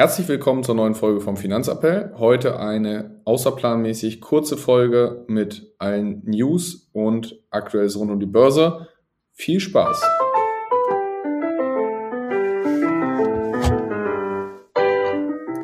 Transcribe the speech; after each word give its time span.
Herzlich 0.00 0.28
willkommen 0.28 0.64
zur 0.64 0.74
neuen 0.74 0.94
Folge 0.94 1.20
vom 1.20 1.36
Finanzappell. 1.36 2.14
Heute 2.16 2.58
eine 2.58 3.20
außerplanmäßig 3.26 4.22
kurze 4.22 4.56
Folge 4.56 5.26
mit 5.28 5.74
allen 5.78 6.22
News 6.24 6.88
und 6.94 7.38
Aktuelles 7.50 7.98
rund 7.98 8.10
um 8.10 8.18
die 8.18 8.24
Börse. 8.24 8.88
Viel 9.34 9.60
Spaß! 9.60 10.02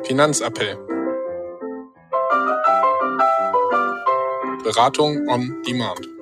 Finanzappell. 0.03 0.77
Beratung 4.63 5.27
on 5.29 5.63
Demand. 5.67 6.16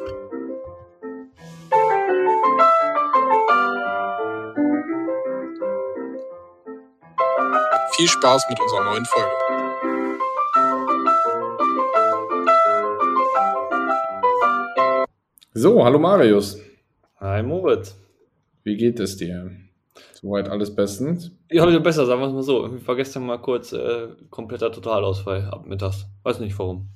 Viel 7.98 8.10
Spaß 8.10 8.46
mit 8.50 8.60
unserer 8.60 8.84
neuen 8.84 9.06
Folge. 9.06 9.32
So, 15.54 15.82
hallo 15.82 15.98
Marius. 15.98 16.60
Hi 17.22 17.42
Moritz. 17.42 17.98
Wie 18.64 18.76
geht 18.76 19.00
es 19.00 19.16
dir? 19.16 19.50
Soweit 20.14 20.50
alles 20.50 20.76
bestens? 20.76 21.32
Ja, 21.50 21.64
heute 21.64 21.80
besser, 21.80 22.06
sagen 22.06 22.20
wir 22.20 22.28
es 22.28 22.34
mal 22.34 22.44
so. 22.44 22.76
Ich 22.76 22.86
war 22.86 22.98
gestern 22.98 23.26
mal 23.26 23.38
kurz 23.38 23.72
äh, 23.72 24.10
kompletter 24.30 24.74
Totalausfall 24.74 25.48
ab 25.50 25.66
mittags. 25.66 26.06
Weiß 26.24 26.42
nicht 26.42 26.60
warum. 26.60 26.90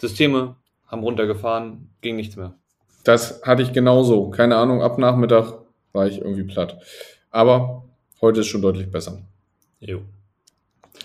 Systeme 0.00 0.54
haben 0.86 1.02
runtergefahren, 1.02 1.90
ging 2.02 2.14
nichts 2.14 2.36
mehr. 2.36 2.54
Das 3.02 3.42
hatte 3.42 3.62
ich 3.62 3.72
genauso. 3.72 4.30
Keine 4.30 4.58
Ahnung, 4.58 4.80
ab 4.80 4.96
Nachmittag 4.98 5.54
war 5.92 6.06
ich 6.06 6.18
irgendwie 6.20 6.44
platt. 6.44 6.78
Aber 7.32 7.82
heute 8.20 8.40
ist 8.40 8.46
schon 8.46 8.62
deutlich 8.62 8.92
besser. 8.92 9.22
Jo. 9.80 10.00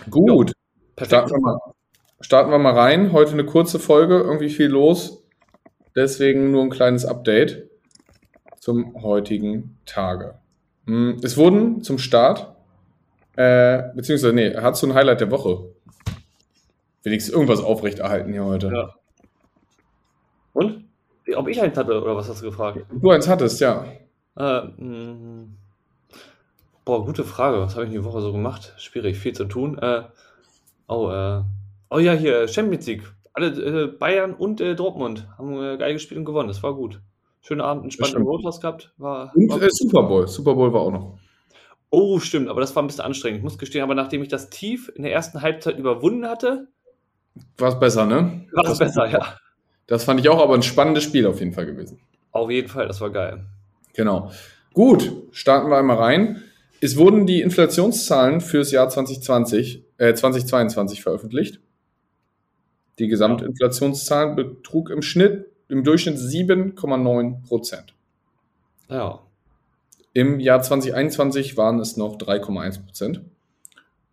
Gut. 0.09 0.29
Jo. 0.29 1.05
Starten 1.05 1.31
wir, 1.31 1.39
mal, 1.39 1.59
starten 2.21 2.51
wir 2.51 2.59
mal 2.59 2.73
rein. 2.73 3.11
Heute 3.11 3.33
eine 3.33 3.45
kurze 3.45 3.79
Folge, 3.79 4.19
irgendwie 4.19 4.49
viel 4.49 4.67
los. 4.67 5.23
Deswegen 5.95 6.51
nur 6.51 6.63
ein 6.63 6.69
kleines 6.69 7.05
Update 7.05 7.69
zum 8.59 9.01
heutigen 9.03 9.77
Tage. 9.85 10.35
Hm, 10.87 11.19
Es 11.23 11.37
wurden 11.37 11.83
zum 11.83 11.97
Start, 11.97 12.55
äh, 13.35 13.83
beziehungsweise, 13.95 14.33
nee, 14.33 14.55
hast 14.55 14.81
du 14.81 14.87
ein 14.87 14.93
Highlight 14.93 15.21
der 15.21 15.31
Woche? 15.31 15.69
Wenigstens 17.03 17.33
irgendwas 17.33 17.59
aufrechterhalten 17.61 18.31
hier 18.31 18.45
heute. 18.45 18.67
Ja. 18.73 18.95
Und? 20.53 20.83
Ob 21.35 21.47
ich 21.47 21.61
eins 21.61 21.77
hatte 21.77 22.01
oder 22.01 22.15
was 22.15 22.27
hast 22.29 22.41
du 22.41 22.45
gefragt? 22.47 22.85
Du 22.91 23.09
eins 23.11 23.27
hattest, 23.27 23.59
ja. 23.61 23.85
Äh, 24.37 24.61
mh, 24.77 25.47
boah, 26.85 27.05
gute 27.05 27.23
Frage. 27.23 27.59
Was 27.59 27.75
habe 27.75 27.85
ich 27.85 27.91
in 27.93 27.99
die 28.01 28.05
Woche 28.05 28.21
so 28.21 28.31
gemacht? 28.31 28.73
Schwierig, 28.77 29.17
viel 29.17 29.33
zu 29.33 29.45
tun. 29.45 29.77
Äh, 29.79 30.03
oh, 30.87 31.09
äh, 31.09 31.41
oh 31.89 31.99
ja, 31.99 32.13
hier, 32.13 32.47
Champions 32.47 32.85
League. 32.87 33.03
Alle 33.33 33.47
äh, 33.47 33.87
Bayern 33.87 34.33
und 34.33 34.61
äh, 34.61 34.75
Dortmund 34.75 35.27
haben 35.37 35.61
äh, 35.61 35.77
geil 35.77 35.93
gespielt 35.93 36.19
und 36.19 36.25
gewonnen. 36.25 36.47
Das 36.47 36.61
war 36.61 36.75
gut. 36.75 37.01
Schöner 37.41 37.65
Abend, 37.65 37.83
entspannt 37.83 38.13
im 38.13 38.21
stimmt. 38.21 38.27
Rothaus 38.27 38.61
gehabt. 38.61 38.93
War, 38.97 39.31
Und 39.35 39.49
war 39.49 39.61
äh, 39.61 39.69
Super 39.69 40.03
Bowl. 40.03 40.27
Super 40.27 40.53
Bowl 40.53 40.71
war 40.71 40.81
auch 40.81 40.91
noch. 40.91 41.17
Oh, 41.89 42.19
stimmt, 42.19 42.47
aber 42.47 42.61
das 42.61 42.75
war 42.75 42.81
ein 42.81 42.87
bisschen 42.87 43.03
anstrengend. 43.03 43.37
Ich 43.39 43.43
muss 43.43 43.57
gestehen, 43.57 43.83
aber 43.83 43.95
nachdem 43.95 44.23
ich 44.23 44.29
das 44.29 44.49
tief 44.49 44.91
in 44.95 45.03
der 45.03 45.11
ersten 45.13 45.41
Halbzeit 45.41 45.77
überwunden 45.77 46.27
hatte, 46.27 46.67
War 47.57 47.69
es 47.69 47.79
besser, 47.79 48.05
ne? 48.05 48.45
war 48.53 48.65
es 48.65 48.79
besser, 48.79 49.07
ja. 49.07 49.37
Das 49.87 50.03
fand 50.03 50.19
ich 50.19 50.29
auch, 50.29 50.41
aber 50.41 50.55
ein 50.55 50.63
spannendes 50.63 51.03
Spiel 51.03 51.27
auf 51.27 51.39
jeden 51.39 51.53
Fall 51.53 51.65
gewesen. 51.65 51.99
Auf 52.31 52.49
jeden 52.49 52.67
Fall, 52.67 52.87
das 52.87 52.99
war 53.01 53.09
geil. 53.11 53.45
Genau. 53.93 54.31
Gut, 54.73 55.11
starten 55.31 55.69
wir 55.69 55.77
einmal 55.77 55.97
rein. 55.97 56.41
Es 56.83 56.97
wurden 56.97 57.25
die 57.25 57.39
Inflationszahlen 57.39 58.41
fürs 58.41 58.71
Jahr 58.71 58.89
2020, 58.89 59.85
äh, 59.99 60.13
2022 60.13 61.01
veröffentlicht. 61.01 61.61
Die 62.99 63.07
Gesamtinflationszahl 63.07 64.35
betrug 64.35 64.89
im 64.89 65.01
Schnitt, 65.01 65.45
im 65.69 65.85
Durchschnitt 65.85 66.17
7,9 66.17 67.41
Prozent. 67.47 67.95
Ja, 68.89 69.21
Im 70.11 70.41
Jahr 70.41 70.61
2021 70.61 71.55
waren 71.55 71.79
es 71.79 71.95
noch 71.95 72.17
3,1 72.17 72.83
Prozent. 72.83 73.21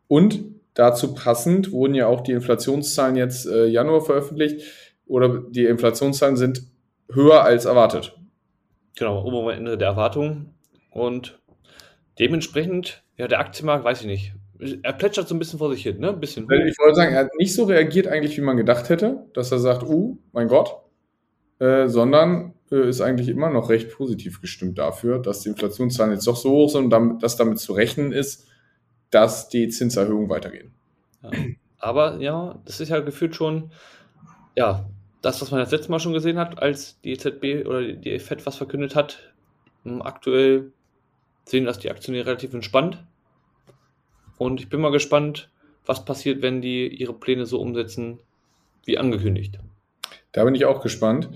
Und 0.06 0.44
dazu 0.74 1.12
passend 1.12 1.72
wurden 1.72 1.96
ja 1.96 2.06
auch 2.06 2.20
die 2.20 2.30
Inflationszahlen 2.30 3.16
jetzt 3.16 3.48
äh, 3.48 3.66
Januar 3.66 4.02
veröffentlicht 4.02 4.62
oder 5.08 5.42
die 5.50 5.64
Inflationszahlen 5.64 6.36
sind 6.36 6.62
höher 7.10 7.42
als 7.42 7.64
erwartet. 7.64 8.16
genau, 8.94 9.24
oben 9.24 9.38
am 9.38 9.48
Ende 9.48 9.76
der 9.76 9.88
Erwartungen. 9.88 10.54
Und 10.92 11.39
dementsprechend, 12.20 13.02
ja, 13.16 13.26
der 13.26 13.40
Aktienmarkt, 13.40 13.84
weiß 13.84 14.02
ich 14.02 14.06
nicht. 14.06 14.34
Er 14.82 14.92
plätschert 14.92 15.26
so 15.26 15.34
ein 15.34 15.38
bisschen 15.38 15.58
vor 15.58 15.72
sich 15.72 15.82
hin, 15.82 15.98
ne? 15.98 16.10
Ein 16.10 16.20
bisschen 16.20 16.44
hoch. 16.44 16.50
Ich 16.50 16.78
wollte 16.78 16.96
sagen, 16.96 17.14
er 17.14 17.24
hat 17.24 17.34
nicht 17.38 17.54
so 17.54 17.64
reagiert 17.64 18.06
eigentlich, 18.06 18.36
wie 18.36 18.42
man 18.42 18.58
gedacht 18.58 18.90
hätte, 18.90 19.26
dass 19.32 19.50
er 19.50 19.58
sagt, 19.58 19.84
uh, 19.84 20.18
mein 20.32 20.48
Gott, 20.48 20.76
äh, 21.60 21.88
sondern 21.88 22.52
äh, 22.70 22.88
ist 22.88 23.00
eigentlich 23.00 23.28
immer 23.28 23.48
noch 23.48 23.70
recht 23.70 23.90
positiv 23.90 24.42
gestimmt 24.42 24.78
dafür, 24.78 25.18
dass 25.18 25.40
die 25.40 25.48
Inflationszahlen 25.48 26.12
jetzt 26.12 26.26
doch 26.26 26.36
so 26.36 26.50
hoch 26.50 26.70
sind 26.70 26.84
und 26.84 26.90
damit, 26.90 27.22
dass 27.22 27.36
damit 27.36 27.58
zu 27.58 27.72
rechnen 27.72 28.12
ist, 28.12 28.46
dass 29.10 29.48
die 29.48 29.68
Zinserhöhungen 29.68 30.28
weitergehen. 30.28 30.72
Ja. 31.22 31.30
Aber 31.78 32.18
ja, 32.18 32.60
das 32.66 32.80
ist 32.80 32.90
ja 32.90 33.00
gefühlt 33.00 33.34
schon, 33.34 33.72
ja, 34.56 34.90
das, 35.22 35.40
was 35.40 35.50
man 35.50 35.60
das 35.60 35.70
letzte 35.70 35.90
Mal 35.90 36.00
schon 36.00 36.12
gesehen 36.12 36.38
hat, 36.38 36.58
als 36.62 37.00
die 37.00 37.12
EZB 37.12 37.66
oder 37.66 37.92
die- 37.92 38.18
FED 38.18 38.44
was 38.44 38.56
verkündet 38.56 38.94
hat. 38.94 39.32
Aktuell 40.00 40.72
sehen 41.44 41.64
das 41.64 41.78
die 41.78 41.90
Aktionäre 41.90 42.26
relativ 42.26 42.54
entspannt. 42.54 43.04
Und 44.38 44.60
ich 44.60 44.68
bin 44.68 44.80
mal 44.80 44.92
gespannt, 44.92 45.50
was 45.86 46.04
passiert, 46.04 46.42
wenn 46.42 46.62
die 46.62 46.88
ihre 46.88 47.12
Pläne 47.12 47.46
so 47.46 47.60
umsetzen, 47.60 48.20
wie 48.84 48.98
angekündigt. 48.98 49.58
Da 50.32 50.44
bin 50.44 50.54
ich 50.54 50.64
auch 50.64 50.82
gespannt. 50.82 51.30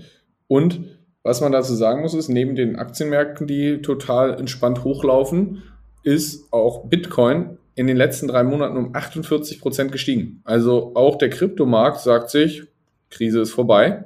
Und 0.47 0.97
was 1.23 1.41
man 1.41 1.51
dazu 1.51 1.73
sagen 1.73 2.01
muss, 2.01 2.13
ist, 2.13 2.29
neben 2.29 2.55
den 2.55 2.75
Aktienmärkten, 2.75 3.47
die 3.47 3.81
total 3.81 4.39
entspannt 4.39 4.83
hochlaufen, 4.83 5.63
ist 6.03 6.53
auch 6.53 6.85
Bitcoin 6.85 7.57
in 7.73 7.87
den 7.87 7.97
letzten 7.97 8.27
drei 8.27 8.43
Monaten 8.43 8.77
um 8.77 8.95
48 8.95 9.59
Prozent 9.59 9.91
gestiegen. 9.91 10.41
Also 10.43 10.95
auch 10.95 11.17
der 11.17 11.29
Kryptomarkt 11.29 11.99
sagt 11.99 12.29
sich, 12.29 12.63
Krise 13.09 13.41
ist 13.41 13.51
vorbei. 13.51 14.05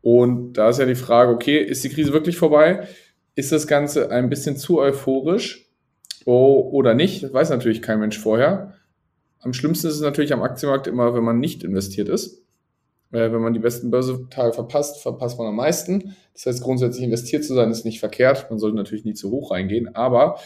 Und 0.00 0.54
da 0.54 0.70
ist 0.70 0.78
ja 0.78 0.86
die 0.86 0.94
Frage, 0.94 1.32
okay, 1.32 1.58
ist 1.58 1.84
die 1.84 1.90
Krise 1.90 2.12
wirklich 2.12 2.36
vorbei? 2.36 2.88
Ist 3.38 3.52
das 3.52 3.68
Ganze 3.68 4.10
ein 4.10 4.28
bisschen 4.28 4.56
zu 4.56 4.80
euphorisch 4.80 5.70
oh, 6.24 6.70
oder 6.72 6.94
nicht? 6.94 7.22
Das 7.22 7.32
weiß 7.32 7.50
natürlich 7.50 7.82
kein 7.82 8.00
Mensch 8.00 8.18
vorher. 8.18 8.74
Am 9.38 9.52
schlimmsten 9.52 9.86
ist 9.86 9.94
es 9.94 10.00
natürlich 10.00 10.32
am 10.32 10.42
Aktienmarkt 10.42 10.88
immer, 10.88 11.14
wenn 11.14 11.22
man 11.22 11.38
nicht 11.38 11.62
investiert 11.62 12.08
ist. 12.08 12.42
Äh, 13.12 13.30
wenn 13.30 13.40
man 13.40 13.54
die 13.54 13.60
besten 13.60 13.92
Börsetage 13.92 14.54
verpasst, 14.54 15.02
verpasst 15.02 15.38
man 15.38 15.46
am 15.46 15.54
meisten. 15.54 16.16
Das 16.32 16.46
heißt, 16.46 16.64
grundsätzlich 16.64 17.04
investiert 17.04 17.44
zu 17.44 17.54
sein 17.54 17.70
ist 17.70 17.84
nicht 17.84 18.00
verkehrt. 18.00 18.50
Man 18.50 18.58
sollte 18.58 18.76
natürlich 18.76 19.04
nie 19.04 19.14
zu 19.14 19.30
hoch 19.30 19.52
reingehen. 19.52 19.94
Aber 19.94 20.40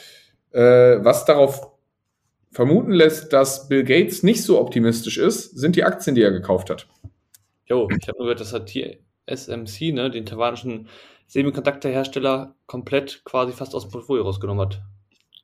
äh, 0.50 0.60
was 1.02 1.24
darauf 1.24 1.70
vermuten 2.50 2.92
lässt, 2.92 3.32
dass 3.32 3.68
Bill 3.68 3.84
Gates 3.84 4.22
nicht 4.22 4.42
so 4.42 4.60
optimistisch 4.60 5.16
ist, 5.16 5.58
sind 5.58 5.76
die 5.76 5.84
Aktien, 5.84 6.14
die 6.14 6.20
er 6.20 6.30
gekauft 6.30 6.68
hat. 6.68 6.88
Jo, 7.64 7.88
ich 7.88 8.06
habe 8.06 8.18
nur 8.18 8.26
gehört, 8.26 8.40
dass 8.40 8.52
er 8.52 8.66
TSMC, 8.66 9.94
ne, 9.94 10.10
den 10.10 10.26
taiwanischen 10.26 10.88
Semiconductor-Hersteller, 11.32 12.54
komplett 12.66 13.22
quasi 13.24 13.52
fast 13.52 13.74
aus 13.74 13.84
dem 13.84 13.90
Portfolio 13.90 14.24
rausgenommen 14.24 14.66
hat. 14.66 14.82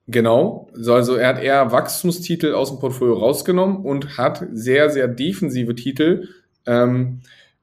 Genau. 0.06 0.69
So, 0.75 0.93
Also 0.93 1.15
er 1.15 1.28
hat 1.28 1.43
eher 1.43 1.72
Wachstumstitel 1.72 2.53
aus 2.53 2.69
dem 2.69 2.78
Portfolio 2.78 3.15
rausgenommen 3.15 3.78
und 3.78 4.19
hat 4.19 4.47
sehr, 4.53 4.91
sehr 4.91 5.09
defensive 5.09 5.75
Titel, 5.75 6.28
ähm, 6.66 7.21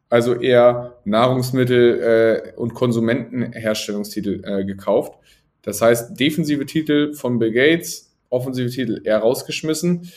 also 0.10 0.34
eher 0.34 0.96
Nahrungsmittel 1.06 2.54
äh, 2.56 2.60
und 2.60 2.74
Konsumentenherstellungstitel 2.74 4.42
äh, 4.44 4.66
gekauft. 4.66 5.14
Das 5.62 5.82
heißt, 5.82 6.20
defensive 6.20 6.66
Titel 6.66 7.14
von 7.14 7.38
Bill 7.38 7.52
Gates, 7.52 8.12
offensive 8.30 8.70
Titel 8.70 9.02
eher 9.04 9.20
rausgeschmissen, 9.20 10.12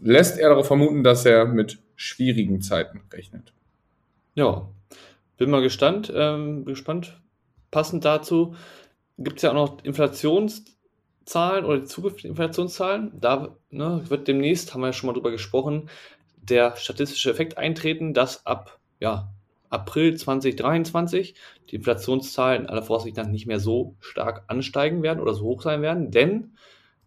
lässt 0.00 0.38
er 0.38 0.50
darauf 0.50 0.68
vermuten, 0.68 1.02
dass 1.02 1.26
er 1.26 1.46
mit 1.46 1.78
schwierigen 1.96 2.62
Zeiten 2.62 3.00
rechnet. 3.12 3.52
Ja, 4.34 4.68
bin 5.36 5.50
mal 5.50 5.62
gespannt. 5.62 6.12
Ähm, 6.14 6.64
gespannt. 6.64 7.20
Passend 7.70 8.04
dazu 8.04 8.54
gibt 9.18 9.36
es 9.36 9.42
ja 9.42 9.50
auch 9.50 9.54
noch 9.54 9.84
Inflationszahlen 9.84 11.64
oder 11.64 11.78
die 11.78 11.84
zukünftigen 11.84 12.30
Inflationszahlen. 12.30 13.12
Da 13.20 13.56
ne, 13.70 14.02
wird 14.08 14.28
demnächst, 14.28 14.72
haben 14.72 14.80
wir 14.80 14.88
ja 14.88 14.92
schon 14.92 15.06
mal 15.08 15.12
drüber 15.12 15.30
gesprochen, 15.30 15.88
der 16.36 16.76
statistische 16.76 17.30
Effekt 17.30 17.58
eintreten, 17.58 18.14
dass 18.14 18.46
ab 18.46 18.78
ja, 18.98 19.32
April 19.68 20.16
2023 20.16 21.34
die 21.70 21.76
Inflationszahlen 21.76 22.66
aller 22.66 22.82
Voraussicht 22.82 23.16
nach 23.16 23.26
nicht 23.26 23.46
mehr 23.46 23.60
so 23.60 23.94
stark 24.00 24.44
ansteigen 24.48 25.02
werden 25.02 25.20
oder 25.20 25.34
so 25.34 25.44
hoch 25.44 25.62
sein 25.62 25.82
werden, 25.82 26.10
denn 26.10 26.54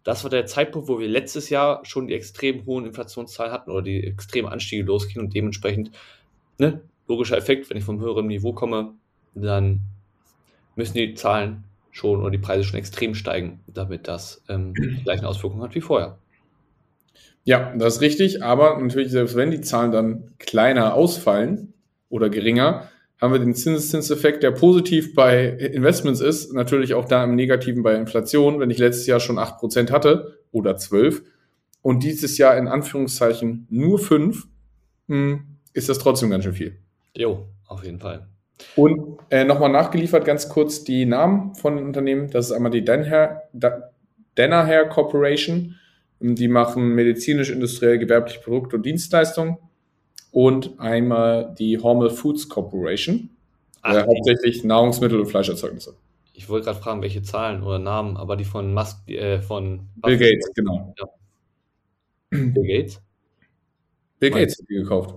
das 0.02 0.22
war 0.22 0.30
der 0.30 0.46
Zeitpunkt, 0.46 0.88
wo 0.88 0.98
wir 0.98 1.08
letztes 1.08 1.48
Jahr 1.48 1.84
schon 1.84 2.06
die 2.08 2.14
extrem 2.14 2.66
hohen 2.66 2.84
Inflationszahlen 2.84 3.52
hatten 3.52 3.70
oder 3.70 3.82
die 3.82 4.04
extremen 4.04 4.48
Anstiege 4.48 4.84
losgingen 4.84 5.26
und 5.26 5.34
dementsprechend, 5.34 5.90
ne, 6.58 6.82
logischer 7.08 7.38
Effekt, 7.38 7.68
wenn 7.70 7.78
ich 7.78 7.84
vom 7.84 8.00
höheren 8.00 8.26
Niveau 8.26 8.52
komme, 8.52 8.94
dann 9.34 9.80
müssen 10.76 10.94
die 10.94 11.14
Zahlen 11.14 11.64
schon 11.90 12.20
oder 12.20 12.30
die 12.30 12.38
Preise 12.38 12.64
schon 12.64 12.78
extrem 12.78 13.14
steigen, 13.14 13.60
damit 13.66 14.08
das 14.08 14.42
ähm, 14.48 14.74
die 14.74 15.02
gleichen 15.02 15.24
Auswirkungen 15.24 15.62
hat 15.62 15.74
wie 15.74 15.80
vorher. 15.80 16.18
Ja, 17.44 17.74
das 17.76 17.96
ist 17.96 18.00
richtig, 18.00 18.42
aber 18.42 18.80
natürlich, 18.80 19.10
selbst 19.10 19.36
wenn 19.36 19.50
die 19.50 19.60
Zahlen 19.60 19.92
dann 19.92 20.32
kleiner 20.38 20.94
ausfallen 20.94 21.74
oder 22.08 22.30
geringer, 22.30 22.88
haben 23.20 23.32
wir 23.32 23.38
den 23.38 23.54
Zinseszinseffekt, 23.54 24.42
der 24.42 24.50
positiv 24.50 25.14
bei 25.14 25.46
Investments 25.46 26.20
ist, 26.20 26.52
natürlich 26.52 26.94
auch 26.94 27.04
da 27.04 27.22
im 27.22 27.36
Negativen 27.36 27.82
bei 27.82 27.94
Inflation. 27.94 28.60
Wenn 28.60 28.70
ich 28.70 28.78
letztes 28.78 29.06
Jahr 29.06 29.20
schon 29.20 29.38
8% 29.38 29.90
hatte 29.90 30.38
oder 30.52 30.76
12 30.76 31.22
und 31.82 32.02
dieses 32.02 32.38
Jahr 32.38 32.56
in 32.56 32.66
Anführungszeichen 32.66 33.66
nur 33.70 33.98
5, 33.98 34.46
hm, 35.08 35.44
ist 35.74 35.88
das 35.88 35.98
trotzdem 35.98 36.30
ganz 36.30 36.44
schön 36.44 36.54
viel. 36.54 36.76
Jo, 37.14 37.46
auf 37.66 37.84
jeden 37.84 38.00
Fall. 38.00 38.26
Und 38.76 39.18
äh, 39.30 39.44
nochmal 39.44 39.70
nachgeliefert 39.70 40.24
ganz 40.24 40.48
kurz 40.48 40.84
die 40.84 41.06
Namen 41.06 41.54
von 41.54 41.76
den 41.76 41.86
Unternehmen. 41.86 42.30
Das 42.30 42.46
ist 42.46 42.52
einmal 42.52 42.70
die 42.70 42.84
Danaher, 42.84 43.48
Danaher 44.34 44.88
Corporation. 44.88 45.76
Die 46.20 46.48
machen 46.48 46.94
medizinisch, 46.94 47.50
industriell, 47.50 47.98
gewerbliche 47.98 48.40
Produkte 48.40 48.76
und 48.76 48.86
Dienstleistungen. 48.86 49.58
Und 50.30 50.78
einmal 50.80 51.54
die 51.58 51.78
Hormel 51.78 52.10
Foods 52.10 52.48
Corporation. 52.48 53.30
Ach, 53.82 53.94
äh, 53.94 54.06
hauptsächlich 54.06 54.64
Nahrungsmittel 54.64 55.20
und 55.20 55.26
Fleischerzeugnisse. 55.26 55.94
Ich 56.32 56.48
wollte 56.48 56.64
gerade 56.64 56.80
fragen, 56.80 57.02
welche 57.02 57.22
Zahlen 57.22 57.62
oder 57.62 57.78
Namen, 57.78 58.16
aber 58.16 58.36
die 58.36 58.44
von 58.44 58.72
Musk, 58.74 59.08
äh, 59.08 59.40
von 59.40 59.88
Bill 59.96 60.18
Gates, 60.18 60.50
genau. 60.54 60.92
Ja. 60.98 61.06
Bill 62.30 62.66
Gates? 62.66 63.00
Bill 64.18 64.30
Gates 64.30 64.58
hat 64.58 64.68
die 64.68 64.74
gekauft. 64.74 65.14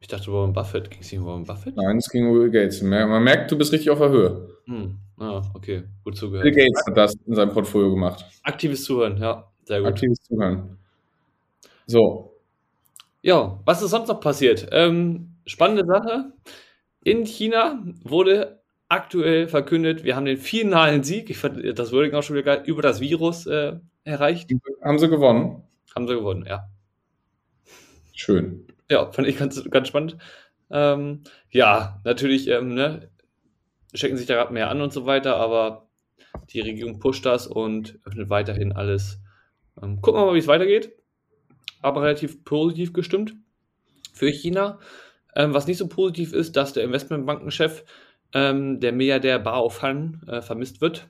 Ich 0.00 0.08
dachte, 0.08 0.32
Warren 0.32 0.54
Buffett. 0.54 0.90
Ging 0.90 1.00
es 1.00 1.12
nicht 1.12 1.20
um 1.20 1.26
Warren 1.26 1.44
Buffett? 1.44 1.76
Nein, 1.76 1.98
es 1.98 2.08
ging 2.08 2.26
um 2.26 2.32
Bill 2.32 2.50
Gates. 2.50 2.80
Man 2.82 3.22
merkt, 3.22 3.52
du 3.52 3.58
bist 3.58 3.70
richtig 3.72 3.90
auf 3.90 3.98
der 3.98 4.08
Höhe. 4.08 4.48
Hm. 4.64 4.96
Ah, 5.18 5.42
okay. 5.54 5.84
Gut 6.02 6.16
zugehört. 6.16 6.42
Bill 6.42 6.54
Gates 6.54 6.86
hat 6.86 6.96
das 6.96 7.14
in 7.26 7.34
seinem 7.34 7.52
Portfolio 7.52 7.90
gemacht. 7.90 8.24
Aktives 8.42 8.82
Zuhören, 8.84 9.18
ja. 9.18 9.46
Sehr 9.64 9.80
gut. 9.80 9.88
Aktives 9.88 10.22
Zuhören. 10.22 10.78
So. 11.86 12.34
Ja, 13.20 13.60
was 13.66 13.82
ist 13.82 13.90
sonst 13.90 14.08
noch 14.08 14.20
passiert? 14.20 14.68
Ähm, 14.72 15.34
spannende 15.44 15.84
Sache. 15.84 16.32
In 17.04 17.26
China 17.26 17.84
wurde 18.02 18.62
aktuell 18.88 19.48
verkündet, 19.48 20.02
wir 20.04 20.16
haben 20.16 20.24
den 20.24 20.38
finalen 20.38 21.02
Sieg, 21.02 21.30
ich 21.30 21.38
fand 21.38 21.78
das 21.78 21.92
Wording 21.92 22.14
auch 22.14 22.22
schon 22.22 22.36
wieder 22.36 22.56
geil, 22.56 22.62
über 22.66 22.82
das 22.82 23.00
Virus 23.00 23.46
äh, 23.46 23.76
erreicht. 24.04 24.50
Haben 24.82 24.98
sie 24.98 25.08
gewonnen? 25.08 25.62
Haben 25.94 26.08
sie 26.08 26.14
gewonnen, 26.14 26.46
ja. 26.48 26.66
Schön. 28.14 28.66
Ja, 28.90 29.10
fand 29.12 29.28
ich 29.28 29.38
ganz, 29.38 29.64
ganz 29.70 29.88
spannend. 29.88 30.18
Ähm, 30.70 31.22
ja, 31.50 32.00
natürlich, 32.04 32.48
ähm, 32.48 32.74
ne, 32.74 33.08
stecken 33.94 34.16
sich 34.16 34.26
da 34.26 34.34
gerade 34.34 34.52
mehr 34.52 34.68
an 34.68 34.82
und 34.82 34.92
so 34.92 35.06
weiter, 35.06 35.36
aber 35.36 35.88
die 36.50 36.60
Regierung 36.60 36.98
pusht 36.98 37.24
das 37.24 37.46
und 37.46 37.98
öffnet 38.04 38.28
weiterhin 38.30 38.72
alles. 38.72 39.20
Ähm, 39.80 40.00
gucken 40.00 40.20
wir 40.20 40.26
mal, 40.26 40.34
wie 40.34 40.40
es 40.40 40.46
weitergeht. 40.46 40.92
Aber 41.82 42.02
relativ 42.02 42.44
positiv 42.44 42.92
gestimmt 42.92 43.34
für 44.12 44.28
China. 44.28 44.78
Ähm, 45.34 45.54
was 45.54 45.66
nicht 45.66 45.78
so 45.78 45.88
positiv 45.88 46.32
ist, 46.32 46.56
dass 46.56 46.72
der 46.72 46.84
Investmentbankenchef, 46.84 47.84
ähm, 48.34 48.80
der 48.80 48.92
Milliardär 48.92 49.38
Bao 49.38 49.68
Fan, 49.70 50.20
äh, 50.26 50.42
vermisst 50.42 50.80
wird. 50.80 51.08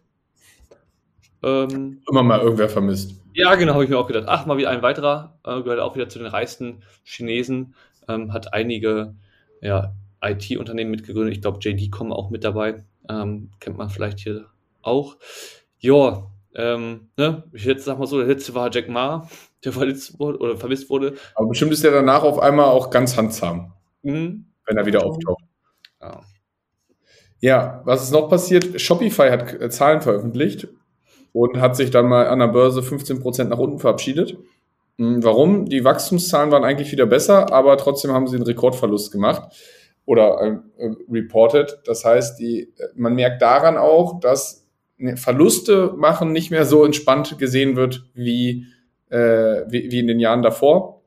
Ähm, 1.42 2.02
Immer 2.08 2.22
mal 2.22 2.40
irgendwer 2.40 2.68
vermisst. 2.68 3.19
Ja, 3.32 3.54
genau, 3.54 3.74
habe 3.74 3.84
ich 3.84 3.90
mir 3.90 3.98
auch 3.98 4.06
gedacht. 4.06 4.24
Ach, 4.26 4.46
mal 4.46 4.56
wieder 4.56 4.70
ein 4.70 4.82
weiterer, 4.82 5.38
äh, 5.44 5.62
gehört 5.62 5.80
auch 5.80 5.94
wieder 5.94 6.08
zu 6.08 6.18
den 6.18 6.28
reichsten 6.28 6.82
Chinesen, 7.04 7.74
ähm, 8.08 8.32
hat 8.32 8.52
einige 8.52 9.14
ja, 9.60 9.94
IT-Unternehmen 10.22 10.90
mitgegründet. 10.90 11.34
Ich 11.34 11.42
glaube, 11.42 11.58
JD.com 11.60 12.12
auch 12.12 12.30
mit 12.30 12.44
dabei. 12.44 12.84
Ähm, 13.08 13.50
kennt 13.60 13.76
man 13.76 13.90
vielleicht 13.90 14.18
hier 14.18 14.46
auch. 14.82 15.16
Ja, 15.78 16.30
ähm, 16.54 17.10
ne? 17.16 17.44
ich 17.52 17.64
jetzt 17.64 17.84
sag 17.84 17.98
mal 17.98 18.06
so, 18.06 18.18
der 18.18 18.26
letzte 18.26 18.54
war 18.54 18.70
Jack 18.72 18.88
Ma, 18.88 19.28
der 19.64 19.72
verletzt 19.72 20.18
wurde 20.18 20.38
oder 20.38 20.56
vermisst 20.56 20.90
wurde. 20.90 21.14
Aber 21.34 21.48
bestimmt 21.48 21.72
ist 21.72 21.84
er 21.84 21.92
danach 21.92 22.22
auf 22.22 22.38
einmal 22.38 22.66
auch 22.66 22.90
ganz 22.90 23.16
handsam, 23.16 23.72
mhm. 24.02 24.46
wenn 24.66 24.76
er 24.76 24.86
wieder 24.86 25.04
auftaucht. 25.04 25.44
Ja. 26.00 26.20
ja, 27.40 27.82
was 27.84 28.02
ist 28.02 28.12
noch 28.12 28.28
passiert? 28.28 28.80
Shopify 28.80 29.30
hat 29.30 29.72
Zahlen 29.72 30.00
veröffentlicht 30.00 30.68
und 31.32 31.60
hat 31.60 31.76
sich 31.76 31.90
dann 31.90 32.06
mal 32.06 32.26
an 32.26 32.38
der 32.38 32.48
Börse 32.48 32.80
15% 32.80 33.44
nach 33.44 33.58
unten 33.58 33.78
verabschiedet. 33.78 34.36
Hm, 34.98 35.22
warum? 35.24 35.66
Die 35.66 35.84
Wachstumszahlen 35.84 36.50
waren 36.50 36.64
eigentlich 36.64 36.92
wieder 36.92 37.06
besser, 37.06 37.52
aber 37.52 37.76
trotzdem 37.76 38.12
haben 38.12 38.26
sie 38.26 38.36
einen 38.36 38.44
Rekordverlust 38.44 39.12
gemacht 39.12 39.52
oder 40.04 40.40
äh, 40.42 40.84
äh 40.84 40.94
reported. 41.10 41.80
Das 41.84 42.04
heißt, 42.04 42.38
die, 42.38 42.72
äh, 42.76 42.88
man 42.94 43.14
merkt 43.14 43.42
daran 43.42 43.76
auch, 43.76 44.20
dass 44.20 44.66
ne, 44.98 45.16
Verluste 45.16 45.94
machen 45.96 46.32
nicht 46.32 46.50
mehr 46.50 46.64
so 46.64 46.84
entspannt 46.84 47.38
gesehen 47.38 47.76
wird 47.76 48.04
wie, 48.14 48.66
äh, 49.08 49.64
wie, 49.68 49.90
wie 49.90 50.00
in 50.00 50.06
den 50.06 50.20
Jahren 50.20 50.42
davor. 50.42 51.02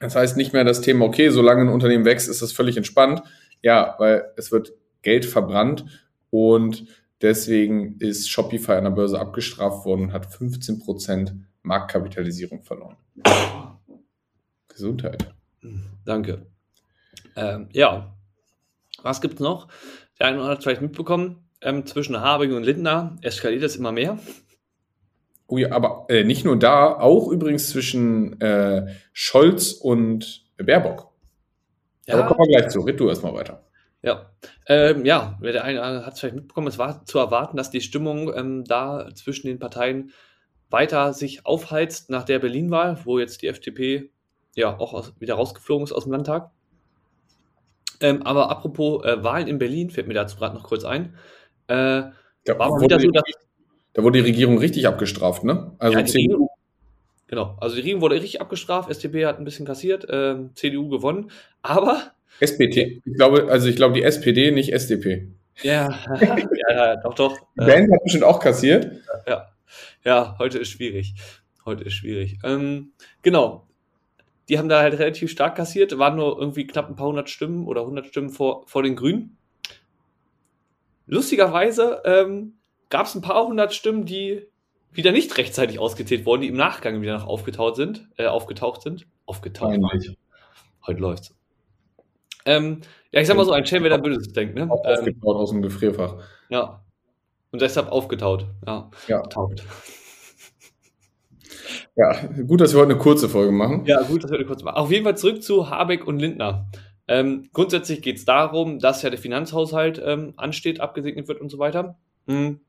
Das 0.00 0.16
heißt 0.16 0.36
nicht 0.36 0.52
mehr 0.52 0.64
das 0.64 0.80
Thema, 0.80 1.04
okay, 1.04 1.30
solange 1.30 1.62
ein 1.62 1.68
Unternehmen 1.68 2.04
wächst, 2.04 2.28
ist 2.28 2.42
das 2.42 2.52
völlig 2.52 2.76
entspannt. 2.76 3.22
Ja, 3.62 3.94
weil 3.98 4.24
es 4.36 4.52
wird 4.52 4.72
Geld 5.02 5.24
verbrannt 5.24 5.84
und 6.30 6.86
Deswegen 7.24 7.96
ist 8.00 8.28
Shopify 8.28 8.72
an 8.72 8.84
der 8.84 8.90
Börse 8.90 9.18
abgestraft 9.18 9.86
worden 9.86 10.02
und 10.02 10.12
hat 10.12 10.26
15% 10.26 11.32
Marktkapitalisierung 11.62 12.62
verloren. 12.62 12.96
Gesundheit. 14.68 15.34
Danke. 16.04 16.44
Ähm, 17.34 17.70
ja, 17.72 18.14
was 19.02 19.22
gibt 19.22 19.34
es 19.36 19.40
noch? 19.40 19.68
Der 20.20 20.26
eine 20.26 20.36
oder 20.36 20.42
andere 20.44 20.56
hat 20.58 20.64
vielleicht 20.64 20.82
mitbekommen, 20.82 21.48
ähm, 21.62 21.86
zwischen 21.86 22.20
Habeck 22.20 22.52
und 22.52 22.62
Lindner 22.62 23.16
eskaliert 23.22 23.62
es 23.62 23.76
immer 23.76 23.90
mehr. 23.90 24.18
Oh 25.46 25.56
ja, 25.56 25.72
aber 25.72 26.04
äh, 26.10 26.24
nicht 26.24 26.44
nur 26.44 26.58
da, 26.58 26.92
auch 26.92 27.28
übrigens 27.28 27.70
zwischen 27.70 28.38
äh, 28.42 28.96
Scholz 29.14 29.72
und 29.72 30.44
Baerbock. 30.58 31.10
Ja. 32.06 32.16
Aber 32.16 32.26
kommen 32.26 32.50
wir 32.50 32.58
gleich 32.58 32.70
zu. 32.70 32.80
Red 32.80 33.00
du 33.00 33.08
erstmal 33.08 33.32
weiter. 33.32 33.63
Ja, 34.04 34.30
ähm, 34.66 35.06
ja, 35.06 35.38
der 35.40 35.64
eine 35.64 36.04
hat 36.04 36.12
es 36.12 36.20
vielleicht 36.20 36.34
mitbekommen, 36.34 36.66
es 36.66 36.76
war 36.76 37.06
zu 37.06 37.18
erwarten, 37.18 37.56
dass 37.56 37.70
die 37.70 37.80
Stimmung 37.80 38.30
ähm, 38.36 38.64
da 38.64 39.08
zwischen 39.14 39.46
den 39.46 39.58
Parteien 39.58 40.12
weiter 40.68 41.14
sich 41.14 41.46
aufheizt 41.46 42.10
nach 42.10 42.24
der 42.24 42.38
Berlin-Wahl, 42.38 42.98
wo 43.04 43.18
jetzt 43.18 43.40
die 43.40 43.46
FDP 43.46 44.10
ja 44.54 44.78
auch 44.78 44.92
aus, 44.92 45.14
wieder 45.20 45.36
rausgeflogen 45.36 45.84
ist 45.84 45.92
aus 45.92 46.04
dem 46.04 46.12
Landtag. 46.12 46.50
Ähm, 48.00 48.22
aber 48.24 48.50
apropos 48.50 49.02
äh, 49.04 49.24
Wahlen 49.24 49.48
in 49.48 49.56
Berlin, 49.56 49.88
fällt 49.88 50.06
mir 50.06 50.14
dazu 50.14 50.36
gerade 50.36 50.54
noch 50.54 50.64
kurz 50.64 50.84
ein. 50.84 51.14
Äh, 51.68 51.74
ja, 51.74 52.12
war 52.58 52.78
wieder 52.82 53.00
so, 53.00 53.10
dass, 53.10 53.24
da 53.94 54.02
wurde 54.02 54.18
die 54.18 54.28
Regierung 54.28 54.58
richtig 54.58 54.86
abgestraft, 54.86 55.44
ne? 55.44 55.74
Also 55.78 55.98
ja, 55.98 56.04
CDU. 56.04 56.48
genau, 57.26 57.56
also 57.58 57.74
die 57.76 57.80
Regierung 57.80 58.02
wurde 58.02 58.16
richtig 58.16 58.42
abgestraft, 58.42 58.90
SDP 58.90 59.24
hat 59.24 59.38
ein 59.38 59.44
bisschen 59.44 59.64
kassiert, 59.64 60.06
äh, 60.10 60.36
CDU 60.54 60.90
gewonnen, 60.90 61.30
aber 61.62 62.12
SPT. 62.40 62.76
Ich 63.04 63.14
glaube, 63.14 63.48
also 63.50 63.68
ich 63.68 63.76
glaube 63.76 63.94
die 63.94 64.02
SPD, 64.02 64.50
nicht 64.50 64.72
SDP. 64.72 65.28
Ja, 65.62 65.88
ja, 66.20 66.36
ja 66.70 66.96
doch, 66.96 67.14
doch. 67.14 67.38
Die 67.54 67.64
Band 67.64 67.92
hat 67.92 68.02
bestimmt 68.02 68.24
auch 68.24 68.40
kassiert. 68.40 68.90
Ja, 69.26 69.48
ja 70.04 70.36
heute 70.38 70.58
ist 70.58 70.70
schwierig. 70.70 71.14
Heute 71.64 71.84
ist 71.84 71.94
schwierig. 71.94 72.38
Ähm, 72.44 72.92
genau. 73.22 73.66
Die 74.48 74.58
haben 74.58 74.68
da 74.68 74.80
halt 74.80 74.98
relativ 74.98 75.30
stark 75.30 75.56
kassiert, 75.56 75.96
waren 75.98 76.16
nur 76.16 76.38
irgendwie 76.38 76.66
knapp 76.66 76.88
ein 76.88 76.96
paar 76.96 77.06
hundert 77.06 77.30
Stimmen 77.30 77.66
oder 77.66 77.86
hundert 77.86 78.06
Stimmen 78.06 78.28
vor, 78.28 78.66
vor 78.66 78.82
den 78.82 78.96
Grünen. 78.96 79.38
Lustigerweise 81.06 82.02
ähm, 82.04 82.54
gab 82.90 83.06
es 83.06 83.14
ein 83.14 83.22
paar 83.22 83.46
hundert 83.46 83.72
Stimmen, 83.72 84.04
die 84.04 84.46
wieder 84.92 85.12
nicht 85.12 85.36
rechtzeitig 85.38 85.78
ausgezählt 85.78 86.26
wurden, 86.26 86.42
die 86.42 86.48
im 86.48 86.56
Nachgang 86.56 87.00
wieder 87.00 87.14
noch 87.14 87.26
aufgetaucht 87.26 87.76
sind. 87.76 88.08
Äh, 88.16 88.26
aufgetaucht 88.26 88.82
sind. 88.82 89.06
Aufgetaucht. 89.26 89.78
Heute 90.86 91.00
läuft's. 91.00 91.34
Ähm, 92.44 92.80
ja, 93.12 93.20
ich 93.20 93.26
sag 93.26 93.36
mal 93.36 93.44
so, 93.44 93.52
ein 93.52 93.66
Schelm, 93.66 93.82
wer 93.82 93.90
da 93.90 93.96
Böses 93.96 94.32
denkt, 94.32 94.54
ne? 94.54 94.68
Aufgetaut 94.70 95.06
ähm, 95.06 95.22
aus 95.22 95.50
dem 95.50 95.62
Gefrierfach. 95.62 96.16
Ja. 96.48 96.84
Und 97.52 97.62
deshalb 97.62 97.90
aufgetaut. 97.90 98.46
Ja. 98.66 98.90
Ja. 99.08 99.22
Getaucht. 99.22 99.64
Ja, 101.96 102.12
gut, 102.46 102.60
dass 102.60 102.72
wir 102.72 102.80
heute 102.80 102.90
eine 102.90 102.98
kurze 102.98 103.28
Folge 103.28 103.52
machen. 103.52 103.84
Ja, 103.86 104.02
gut, 104.02 104.24
dass 104.24 104.30
wir 104.30 104.38
eine 104.38 104.46
kurze 104.46 104.64
machen. 104.64 104.76
Auf 104.76 104.90
jeden 104.90 105.04
Fall 105.04 105.16
zurück 105.16 105.44
zu 105.44 105.70
Habeck 105.70 106.06
und 106.06 106.18
Lindner. 106.18 106.66
Ähm, 107.06 107.48
grundsätzlich 107.52 108.02
geht 108.02 108.16
es 108.16 108.24
darum, 108.24 108.80
dass 108.80 109.02
ja 109.02 109.10
der 109.10 109.18
Finanzhaushalt 109.18 110.02
ähm, 110.04 110.32
ansteht, 110.36 110.80
abgesegnet 110.80 111.28
wird 111.28 111.40
und 111.40 111.50
so 111.50 111.58
weiter. 111.58 111.96
Mhm. 112.26 112.60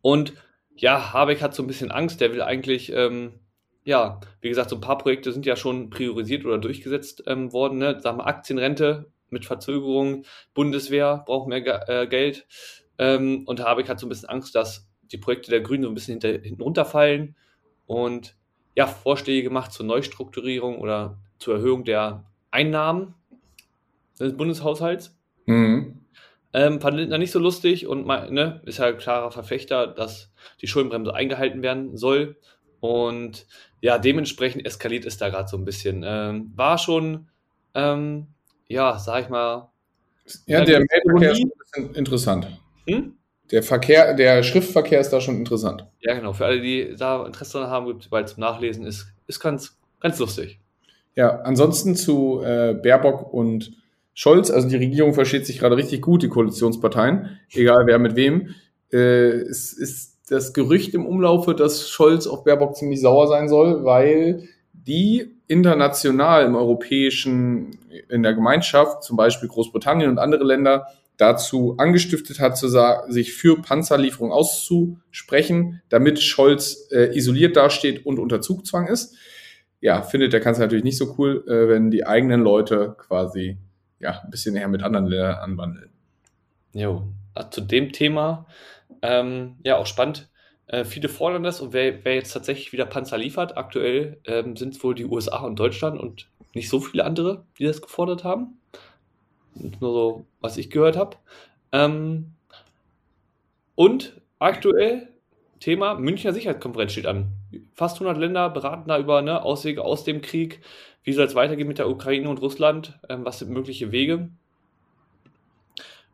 Und 0.00 0.32
ja, 0.76 1.12
Habeck 1.12 1.42
hat 1.42 1.54
so 1.54 1.62
ein 1.62 1.66
bisschen 1.66 1.90
Angst, 1.90 2.20
der 2.20 2.32
will 2.32 2.40
eigentlich 2.40 2.90
ähm, 2.92 3.34
ja, 3.84 4.20
wie 4.40 4.48
gesagt, 4.48 4.70
so 4.70 4.76
ein 4.76 4.80
paar 4.80 4.98
Projekte 4.98 5.32
sind 5.32 5.46
ja 5.46 5.56
schon 5.56 5.90
priorisiert 5.90 6.44
oder 6.44 6.58
durchgesetzt 6.58 7.24
ähm, 7.26 7.52
worden. 7.52 7.78
Ne? 7.78 8.00
Sagen 8.00 8.18
wir 8.18 8.26
Aktienrente 8.26 9.10
mit 9.30 9.44
Verzögerung, 9.44 10.24
Bundeswehr 10.54 11.22
braucht 11.26 11.48
mehr 11.48 11.88
äh, 11.88 12.06
Geld. 12.06 12.46
Ähm, 12.98 13.44
und 13.46 13.64
Habeck 13.64 13.88
hat 13.88 13.98
so 13.98 14.06
ein 14.06 14.10
bisschen 14.10 14.28
Angst, 14.28 14.54
dass 14.54 14.88
die 15.10 15.18
Projekte 15.18 15.50
der 15.50 15.60
Grünen 15.60 15.84
so 15.84 15.88
ein 15.88 15.94
bisschen 15.94 16.20
hinter, 16.20 16.42
hinten 16.42 16.62
runterfallen. 16.62 17.36
Und 17.86 18.36
ja, 18.76 18.86
Vorschläge 18.86 19.42
gemacht 19.42 19.72
zur 19.72 19.86
Neustrukturierung 19.86 20.78
oder 20.78 21.18
zur 21.38 21.54
Erhöhung 21.54 21.84
der 21.84 22.24
Einnahmen 22.50 23.14
des 24.18 24.36
Bundeshaushalts. 24.36 25.18
Mhm. 25.46 25.96
Ähm, 26.52 26.80
fand 26.80 26.96
Lindner 26.96 27.18
nicht 27.18 27.30
so 27.30 27.38
lustig 27.38 27.86
und 27.86 28.06
ne, 28.06 28.60
ist 28.64 28.78
ja 28.78 28.86
ein 28.86 28.98
klarer 28.98 29.30
Verfechter, 29.30 29.86
dass 29.86 30.32
die 30.60 30.66
Schuldenbremse 30.66 31.14
eingehalten 31.14 31.62
werden 31.62 31.96
soll 31.96 32.36
Und 32.80 33.46
ja, 33.80 33.98
dementsprechend 33.98 34.66
eskaliert 34.66 35.04
es 35.04 35.18
da 35.18 35.28
gerade 35.28 35.48
so 35.48 35.56
ein 35.56 35.64
bisschen. 35.64 36.04
Ähm, 36.06 36.52
war 36.56 36.78
schon, 36.78 37.28
ähm, 37.74 38.26
ja, 38.68 38.98
sag 38.98 39.24
ich 39.24 39.28
mal. 39.28 39.70
Ja, 40.46 40.64
der 40.64 40.80
Mailverkehr 40.80 41.32
ist 41.32 41.42
ein 41.42 41.50
bisschen 41.58 41.94
interessant. 41.94 42.48
Hm? 42.86 43.14
Der 43.50 43.62
Verkehr, 43.62 44.14
der 44.14 44.42
Schriftverkehr 44.42 45.00
ist 45.00 45.10
da 45.10 45.20
schon 45.20 45.36
interessant. 45.36 45.86
Ja, 46.00 46.14
genau. 46.14 46.32
Für 46.32 46.46
alle, 46.46 46.60
die 46.60 46.94
da 46.96 47.26
Interesse 47.26 47.54
daran 47.54 47.70
haben, 47.70 47.86
gibt 47.86 48.02
es 48.02 48.08
bald 48.08 48.28
zum 48.28 48.40
Nachlesen, 48.40 48.86
ist, 48.86 49.08
ist 49.26 49.40
ganz, 49.40 49.76
ganz 49.98 50.18
lustig. 50.18 50.60
Ja, 51.16 51.40
ansonsten 51.40 51.96
zu 51.96 52.42
äh, 52.42 52.74
Baerbock 52.74 53.32
und 53.32 53.72
Scholz, 54.14 54.50
also 54.50 54.68
die 54.68 54.76
Regierung 54.76 55.14
versteht 55.14 55.46
sich 55.46 55.58
gerade 55.58 55.76
richtig 55.76 56.02
gut, 56.02 56.22
die 56.22 56.28
Koalitionsparteien, 56.28 57.40
egal 57.52 57.86
wer 57.86 57.98
mit 57.98 58.16
wem. 58.16 58.54
Äh, 58.92 58.96
es 58.96 59.72
ist 59.72 60.09
das 60.30 60.52
Gerücht 60.52 60.94
im 60.94 61.06
Umlaufe, 61.06 61.54
dass 61.54 61.88
Scholz 61.88 62.26
auf 62.26 62.44
Baerbock 62.44 62.76
ziemlich 62.76 63.00
sauer 63.00 63.26
sein 63.26 63.48
soll, 63.48 63.84
weil 63.84 64.48
die 64.72 65.36
international 65.48 66.44
im 66.44 66.54
europäischen, 66.54 67.78
in 68.08 68.22
der 68.22 68.34
Gemeinschaft, 68.34 69.02
zum 69.02 69.16
Beispiel 69.16 69.48
Großbritannien 69.48 70.08
und 70.08 70.18
andere 70.18 70.44
Länder, 70.44 70.86
dazu 71.16 71.74
angestiftet 71.76 72.40
hat, 72.40 72.56
sich 72.56 73.34
für 73.34 73.60
Panzerlieferungen 73.60 74.32
auszusprechen, 74.32 75.82
damit 75.90 76.20
Scholz 76.20 76.88
äh, 76.92 77.14
isoliert 77.14 77.56
dasteht 77.56 78.06
und 78.06 78.18
unter 78.18 78.40
Zugzwang 78.40 78.86
ist. 78.86 79.16
Ja, 79.82 80.02
findet 80.02 80.32
der 80.32 80.40
Kanzler 80.40 80.64
natürlich 80.64 80.84
nicht 80.84 80.96
so 80.96 81.14
cool, 81.18 81.44
äh, 81.46 81.68
wenn 81.68 81.90
die 81.90 82.06
eigenen 82.06 82.40
Leute 82.40 82.94
quasi 82.96 83.58
ja, 83.98 84.20
ein 84.24 84.30
bisschen 84.30 84.56
eher 84.56 84.68
mit 84.68 84.82
anderen 84.82 85.06
Ländern 85.06 85.34
anwandeln. 85.36 85.90
Jo, 86.72 87.02
äh, 87.34 87.44
zu 87.50 87.60
dem 87.60 87.92
Thema, 87.92 88.46
ähm, 89.02 89.56
ja, 89.64 89.76
auch 89.76 89.86
spannend. 89.86 90.28
Äh, 90.66 90.84
viele 90.84 91.08
fordern 91.08 91.42
das 91.42 91.60
und 91.60 91.72
wer, 91.72 92.04
wer, 92.04 92.14
jetzt 92.14 92.32
tatsächlich 92.32 92.72
wieder 92.72 92.86
Panzer 92.86 93.18
liefert, 93.18 93.56
aktuell 93.56 94.18
ähm, 94.24 94.56
sind 94.56 94.74
es 94.74 94.84
wohl 94.84 94.94
die 94.94 95.04
USA 95.04 95.40
und 95.40 95.58
Deutschland 95.58 95.98
und 95.98 96.28
nicht 96.54 96.68
so 96.68 96.80
viele 96.80 97.04
andere, 97.04 97.44
die 97.58 97.64
das 97.64 97.82
gefordert 97.82 98.24
haben. 98.24 98.58
Nur 99.54 99.92
so, 99.92 100.26
was 100.40 100.56
ich 100.56 100.70
gehört 100.70 100.96
habe. 100.96 101.16
Ähm, 101.72 102.32
und 103.74 104.20
aktuell 104.38 105.08
Thema 105.58 105.94
Münchner 105.94 106.32
Sicherheitskonferenz 106.32 106.92
steht 106.92 107.06
an. 107.06 107.32
Fast 107.74 107.96
100 107.96 108.16
Länder 108.18 108.48
beraten 108.48 108.88
da 108.88 108.98
über 108.98 109.22
ne, 109.22 109.42
Auswege 109.42 109.84
aus 109.84 110.04
dem 110.04 110.22
Krieg. 110.22 110.60
Wie 111.02 111.12
soll 111.12 111.26
es 111.26 111.34
weitergehen 111.34 111.68
mit 111.68 111.78
der 111.78 111.88
Ukraine 111.88 112.28
und 112.28 112.40
Russland? 112.40 112.98
Ähm, 113.08 113.24
was 113.24 113.38
sind 113.38 113.50
mögliche 113.50 113.92
Wege? 113.92 114.30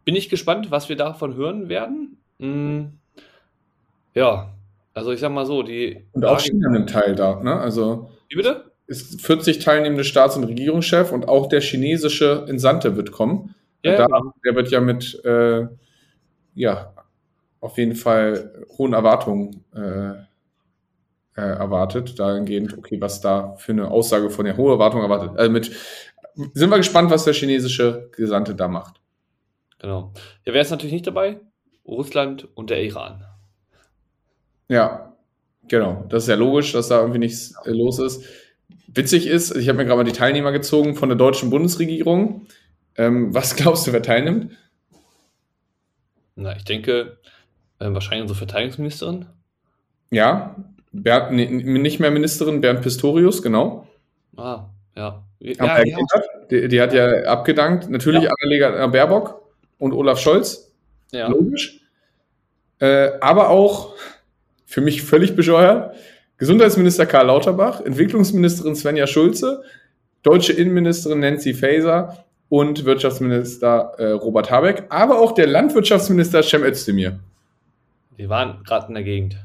Bin 0.05 0.17
ich 0.17 0.29
gespannt, 0.29 0.71
was 0.71 0.89
wir 0.89 0.97
davon 0.97 1.35
hören 1.35 1.69
werden. 1.69 2.19
Hm, 2.39 2.99
ja, 4.15 4.53
also 4.95 5.13
ich 5.13 5.21
sag 5.21 5.31
mal 5.31 5.47
so, 5.47 5.63
die. 5.63 6.05
Und 6.13 6.25
auch 6.25 6.41
China 6.41 6.71
nimmt 6.71 6.91
teil 6.91 7.15
da, 7.15 7.41
ne? 7.43 7.55
Also. 7.55 8.11
Wie 8.29 8.37
bitte? 8.37 8.73
Ist 8.87 9.21
40 9.21 9.59
teilnehmende 9.59 10.05
Staats- 10.05 10.37
und 10.37 10.45
Regierungschef 10.45 11.13
und 11.13 11.29
auch 11.29 11.49
der 11.49 11.61
chinesische 11.61 12.47
Entsandte 12.49 12.97
wird 12.97 13.13
kommen. 13.13 13.55
Ja, 13.85 14.07
da. 14.07 14.21
Der 14.45 14.55
wird 14.55 14.71
ja 14.71 14.81
mit, 14.81 15.23
äh, 15.25 15.67
ja, 16.55 16.95
auf 17.61 17.79
jeden 17.79 17.95
Fall 17.95 18.65
hohen 18.79 18.93
Erwartungen 18.93 19.65
äh, 19.75 20.13
äh, 21.37 21.41
erwartet, 21.41 22.19
dahingehend, 22.19 22.77
okay, 22.79 23.01
was 23.01 23.21
da 23.21 23.55
für 23.57 23.73
eine 23.73 23.91
Aussage 23.91 24.31
von 24.31 24.45
der 24.45 24.57
hohen 24.57 24.73
Erwartung 24.73 25.03
erwartet. 25.03 25.37
Also 25.37 25.51
mit, 25.51 25.71
sind 26.55 26.71
wir 26.71 26.79
gespannt, 26.79 27.11
was 27.11 27.25
der 27.25 27.35
chinesische 27.35 28.09
Gesandte 28.13 28.55
da 28.55 28.69
macht. 28.69 29.01
Genau. 29.79 30.13
Ja, 30.45 30.55
wer 30.55 30.63
ist 30.63 30.71
natürlich 30.71 30.95
nicht 30.95 31.07
dabei? 31.07 31.41
Russland 31.87 32.49
und 32.55 32.71
der 32.71 32.83
Iran. 32.83 33.25
Ja, 34.69 35.17
genau. 35.69 36.05
Das 36.09 36.25
ist 36.25 36.29
ja 36.29 36.35
logisch, 36.35 36.73
dass 36.73 36.89
da 36.89 37.01
irgendwie 37.01 37.21
nichts 37.21 37.55
äh, 37.65 37.71
los 37.71 37.99
ist. 37.99 38.25
Witzig 38.89 39.27
ist, 39.27 39.55
ich 39.57 39.69
habe 39.69 39.79
mir 39.79 39.85
gerade 39.85 39.99
mal 39.99 40.05
die 40.05 40.13
Teilnehmer 40.13 40.53
gezogen 40.53 40.95
von 40.95 41.09
der 41.09 41.19
deutschen 41.19 41.51
Bundesregierung. 41.51 42.47
Ähm, 42.97 43.35
was 43.35 43.57
glaubst 43.57 43.87
du, 43.87 43.93
wer 43.93 44.03
teilnimmt? 44.03 44.57
Na, 46.35 46.57
ich 46.57 46.65
denke, 46.65 47.19
äh, 47.79 47.93
wahrscheinlich 47.93 48.23
unsere 48.23 48.39
Verteidigungsministerin. 48.39 49.27
Ja, 50.11 50.57
Bernd, 50.93 51.33
nee, 51.33 51.47
nicht 51.47 52.01
mehr 52.01 52.11
Ministerin, 52.11 52.61
Bernd 52.61 52.83
Pistorius, 52.83 53.43
genau. 53.43 53.87
Ah, 54.37 54.67
ja. 54.95 55.25
ja, 55.41 55.83
ja. 55.83 55.97
Die, 56.51 56.69
die, 56.69 56.81
hat 56.81 56.93
ja 56.93 57.25
abgedankt. 57.25 57.91
Natürlich 57.91 58.23
ja. 58.23 58.31
Annalena 58.31 58.87
Baerbock 58.87 59.43
und 59.79 59.93
Olaf 59.93 60.19
Scholz. 60.19 60.66
Ja. 61.17 61.29
Logisch. 61.29 61.81
Äh, 62.79 63.11
aber 63.21 63.51
auch 63.51 63.95
für 64.67 64.81
mich 64.81 65.03
völlig 65.03 65.35
bescheuert. 65.35 65.95
Gesundheitsminister 66.39 67.07
Karl 67.07 67.27
Lauterbach, 67.27 67.81
Entwicklungsministerin 67.81 68.77
Svenja 68.77 69.07
Schulze, 69.07 69.63
deutsche 70.23 70.53
Innenministerin 70.53 71.21
Nancy 71.21 71.55
Faeser 71.55 72.25
und 72.49 72.85
Wirtschaftsminister 72.85 73.95
äh, 73.97 74.11
Robert 74.11 74.51
Habeck, 74.51 74.85
aber 74.91 75.19
auch 75.19 75.33
der 75.33 75.47
Landwirtschaftsminister 75.47 76.43
Cem 76.43 76.63
Özdemir. 76.63 77.19
Die 78.19 78.29
waren 78.29 78.63
gerade 78.65 78.89
in 78.89 78.95
der 78.95 79.03
Gegend 79.03 79.39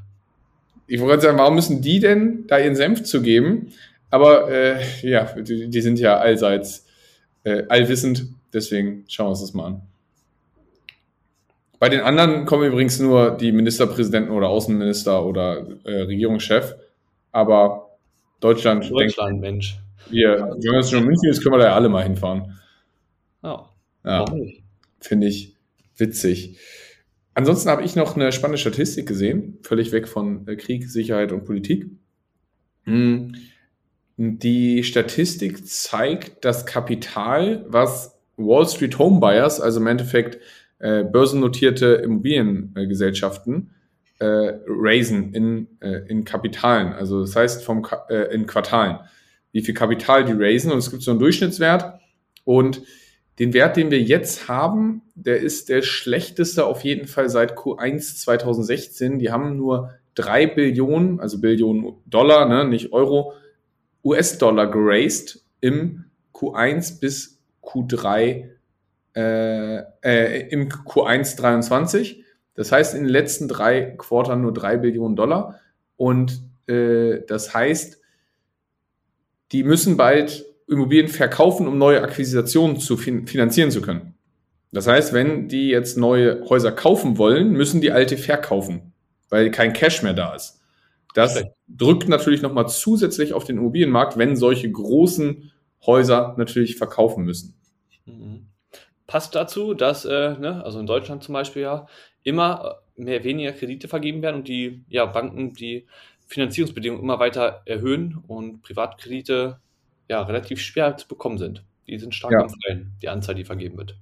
ich 0.92 1.00
wollte 1.00 1.24
sagen, 1.24 1.38
warum 1.38 1.56
müssen 1.56 1.82
die 1.82 2.02
denn 2.02 2.46
da 2.48 2.60
ihren 2.60 2.76
Senf 2.76 3.04
zu 3.04 3.22
geben? 3.22 3.72
Aber 4.10 4.52
äh, 4.52 4.82
ja, 5.04 5.24
die, 5.24 5.70
die, 5.70 5.82
sind 5.82 6.00
ja 6.00 6.18
allseits 6.18 6.86
äh, 7.46 7.64
allwissend, 7.70 8.26
deswegen 8.54 9.06
schauen 9.08 9.28
wir 9.28 9.30
uns 9.30 9.40
das 9.40 9.54
mal 9.54 9.68
an. 9.68 9.82
Bei 11.82 11.90
den 11.90 12.02
anderen 12.02 12.46
kommen 12.46 12.68
übrigens 12.68 13.00
nur 13.00 13.32
die 13.32 13.52
Ministerpräsidenten 13.52 14.32
oder 14.32 14.50
Außenminister 14.50 15.26
oder 15.26 15.66
äh, 15.84 16.02
Regierungschef, 16.04 16.76
aber 17.32 17.98
Deutschland, 18.40 18.88
Deutschland 18.92 19.32
denkt, 19.32 19.42
Mensch. 19.42 19.80
Wir, 20.12 20.56
wenn 20.62 20.80
es 20.80 20.92
schon 20.92 21.00
in 21.00 21.06
München 21.06 21.32
ist, 21.32 21.42
können 21.42 21.56
wir 21.56 21.58
da 21.58 21.70
ja 21.70 21.74
alle 21.74 21.90
mal 21.90 22.04
hinfahren. 22.04 22.60
Oh, 23.42 23.62
ja, 24.06 24.26
finde 25.00 25.26
ich 25.26 25.56
witzig. 25.98 26.60
Ansonsten 27.34 27.72
habe 27.72 27.82
ich 27.82 27.96
noch 27.96 28.16
eine 28.16 28.32
spannende 28.32 28.60
Statistik 28.60 29.08
gesehen, 29.08 29.58
völlig 29.64 29.92
weg 29.92 30.08
von 30.08 30.48
äh, 30.48 30.58
Krieg, 30.58 30.88
Sicherheit 30.88 31.32
und 31.32 31.46
Politik. 31.46 31.88
Hm. 32.84 33.34
Die 34.18 34.84
Statistik 34.84 35.68
zeigt 35.68 36.46
das 36.46 36.68
Kapital, 36.68 37.66
was 37.68 38.20
Wall 38.38 38.68
Street 38.68 39.00
Home 39.00 39.20
Buyers, 39.20 39.60
also 39.60 39.80
im 39.80 39.88
Endeffekt 39.88 40.38
äh, 40.82 41.04
börsennotierte 41.04 42.02
Immobiliengesellschaften, 42.04 43.72
äh, 44.20 44.54
raisen 44.68 45.34
in, 45.34 45.68
äh, 45.80 46.08
in 46.08 46.26
Kapitalen. 46.26 46.94
Also 46.94 47.22
das 47.22 47.36
heißt 47.36 47.64
vom, 47.64 47.86
äh, 48.10 48.34
in 48.34 48.46
Quartalen. 48.46 49.00
Wie 49.52 49.62
viel 49.62 49.74
Kapital 49.74 50.26
die 50.26 50.34
raisen 50.34 50.72
und 50.72 50.78
es 50.78 50.92
gibt 50.92 51.04
so 51.04 51.12
einen 51.12 51.20
Durchschnittswert 51.20 52.00
und 52.46 52.82
den 53.40 53.54
Wert, 53.54 53.78
den 53.78 53.92
wir 53.92 54.02
jetzt 54.02 54.48
haben, 54.48 55.02
der 55.16 55.40
ist 55.40 55.70
der 55.70 55.82
schlechteste 55.82 56.66
auf 56.66 56.84
jeden 56.84 57.08
Fall 57.08 57.30
seit 57.30 57.58
Q1 57.58 58.18
2016. 58.18 59.20
Die 59.20 59.32
haben 59.32 59.58
nur 59.58 59.92
drei 60.16 60.46
Billionen, 60.46 61.20
also 61.20 61.40
Billionen 61.40 61.94
Dollar, 62.06 62.48
ne, 62.48 62.66
nicht 62.66 62.94
Euro, 62.94 63.34
US-Dollar 64.04 64.70
geraced 64.70 65.44
im 65.60 66.06
Q1 66.34 67.00
bis 67.00 67.40
Q3, 67.64 68.50
äh, 69.16 69.78
äh, 70.04 70.48
im 70.50 70.70
Q1 70.70 71.38
23. 71.38 72.24
Das 72.54 72.72
heißt, 72.72 72.96
in 72.96 73.04
den 73.04 73.10
letzten 73.10 73.48
drei 73.48 73.82
Quartern 73.98 74.42
nur 74.42 74.54
drei 74.54 74.78
Billionen 74.78 75.16
Dollar. 75.16 75.60
Und 75.98 76.42
äh, 76.68 77.22
das 77.28 77.54
heißt, 77.54 78.00
die 79.52 79.64
müssen 79.64 79.98
bald 79.98 80.46
Immobilien 80.68 81.10
verkaufen, 81.10 81.68
um 81.68 81.78
neue 81.78 82.02
Akquisitionen 82.02 82.80
zu 82.80 82.96
fin 82.98 83.28
finanzieren 83.28 83.72
zu 83.72 83.82
können. 83.82 84.16
Das 84.72 84.88
heißt, 84.88 85.12
wenn 85.12 85.50
die 85.50 85.68
jetzt 85.68 85.98
neue 85.98 86.48
Häuser 86.50 86.72
kaufen 86.72 87.18
wollen, 87.18 87.52
müssen 87.52 87.82
die 87.82 87.92
alte 87.92 88.18
verkaufen, 88.18 88.94
weil 89.30 89.52
kein 89.52 89.74
Cash 89.74 90.02
mehr 90.02 90.14
da 90.14 90.34
ist. 90.34 90.62
Das 91.14 91.36
okay. 91.36 91.52
drückt 91.68 92.08
natürlich 92.08 92.42
nochmal 92.42 92.70
zusätzlich 92.70 93.34
auf 93.34 93.44
den 93.44 93.58
Immobilienmarkt, 93.58 94.18
wenn 94.18 94.38
solche 94.38 94.72
großen 94.72 95.52
Häuser 95.86 96.36
natürlich 96.38 96.78
verkaufen 96.78 97.26
müssen. 97.26 97.56
Mhm. 98.06 98.48
Passt 99.12 99.36
dazu, 99.36 99.74
dass, 99.74 100.06
äh, 100.06 100.38
ne, 100.40 100.64
also 100.64 100.80
in 100.80 100.86
Deutschland 100.86 101.22
zum 101.22 101.34
Beispiel 101.34 101.64
ja, 101.64 101.86
immer 102.24 102.78
mehr 102.96 103.26
weniger 103.26 103.52
Kredite 103.52 103.90
vergeben 103.90 104.22
werden 104.22 104.38
und 104.38 104.48
die 104.48 104.86
ja, 104.88 105.06
Banken 105.06 105.54
die 105.54 105.86
Finanzierungsbedingungen 106.28 107.04
immer 107.04 107.20
weiter 107.20 107.62
erhöhen 107.66 108.24
und 108.26 108.62
Privatkredite 108.62 109.60
ja, 110.08 110.22
relativ 110.22 110.62
schwer 110.62 110.96
zu 110.96 111.10
bekommen 111.10 111.38
sind. 111.38 111.66
Die 111.88 112.00
sind 112.00 112.16
stark 112.16 112.32
ja. 112.32 112.40
am 112.40 112.50
Fallen, 112.50 112.94
die 113.02 113.10
Anzahl, 113.10 113.36
die 113.36 113.44
vergeben 113.44 113.78
wird. 113.78 113.98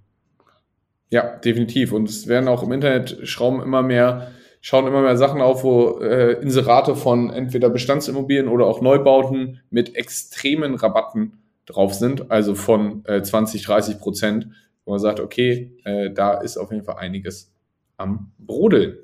Ja, 1.09 1.37
definitiv. 1.37 1.91
Und 1.91 2.07
es 2.07 2.27
werden 2.27 2.47
auch 2.47 2.61
im 2.61 2.71
Internet 2.71 3.27
schrauben 3.27 3.63
immer 3.63 3.81
mehr, 3.81 4.31
schauen 4.61 4.85
immer 4.85 5.01
mehr 5.01 5.17
Sachen 5.17 5.41
auf, 5.41 5.63
wo 5.63 6.01
äh, 6.01 6.33
Inserate 6.33 6.95
von 6.95 7.31
entweder 7.31 7.71
Bestandsimmobilien 7.71 8.47
oder 8.47 8.67
auch 8.67 8.79
Neubauten 8.79 9.61
mit 9.71 9.95
extremen 9.95 10.75
Rabatten 10.75 11.39
drauf 11.65 11.95
sind, 11.95 12.29
also 12.29 12.53
von 12.53 13.03
äh, 13.05 13.23
20, 13.23 13.63
30 13.63 13.97
Prozent, 13.97 14.49
wo 14.89 14.93
man 14.93 14.99
sagt, 14.99 15.19
okay, 15.19 15.71
äh, 15.83 16.09
da 16.09 16.41
ist 16.41 16.57
auf 16.57 16.71
jeden 16.71 16.83
Fall 16.83 16.95
einiges 16.95 17.53
am 17.97 18.31
Brodeln. 18.39 18.97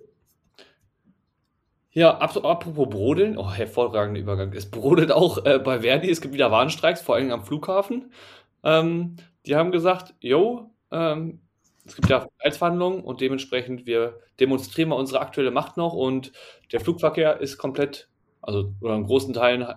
Ja, 1.92 2.18
apropos 2.18 2.90
Brodeln, 2.90 3.38
oh, 3.38 3.52
hervorragender 3.52 4.20
Übergang. 4.20 4.52
Es 4.54 4.72
brodelt 4.72 5.12
auch 5.12 5.46
äh, 5.46 5.60
bei 5.60 5.82
Verdi, 5.82 6.10
es 6.10 6.22
gibt 6.22 6.34
wieder 6.34 6.50
Warnstreiks, 6.50 7.04
vor 7.04 7.14
allem 7.14 7.30
am 7.30 7.46
Flughafen. 7.46 8.12
Ähm, 8.64 9.18
die 9.46 9.56
haben 9.56 9.72
gesagt, 9.72 10.16
yo, 10.22 10.72
ähm, 10.90 11.42
es 11.86 11.96
gibt 11.96 12.10
ja 12.10 12.26
Preisverhandlungen 12.40 13.04
und 13.04 13.22
dementsprechend 13.22 13.86
wir 13.86 14.20
demonstrieren 14.40 14.90
mal 14.90 14.96
unsere 14.96 15.20
aktuelle 15.20 15.52
Macht 15.52 15.78
noch 15.78 15.94
und 15.94 16.32
der 16.72 16.80
Flugverkehr 16.80 17.42
ist 17.42 17.60
komplett, 17.60 18.10
also 18.42 18.74
oder 18.82 18.96
in 18.96 19.04
großen 19.04 19.36
Teilen, 19.36 19.68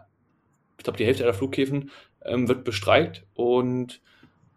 ich 0.78 0.84
glaube 0.84 0.96
die 0.96 1.04
Hälfte 1.04 1.24
der 1.24 1.34
Flughäfen 1.34 1.90
ähm, 2.24 2.48
wird 2.48 2.64
bestreikt 2.64 3.26
und 3.34 4.00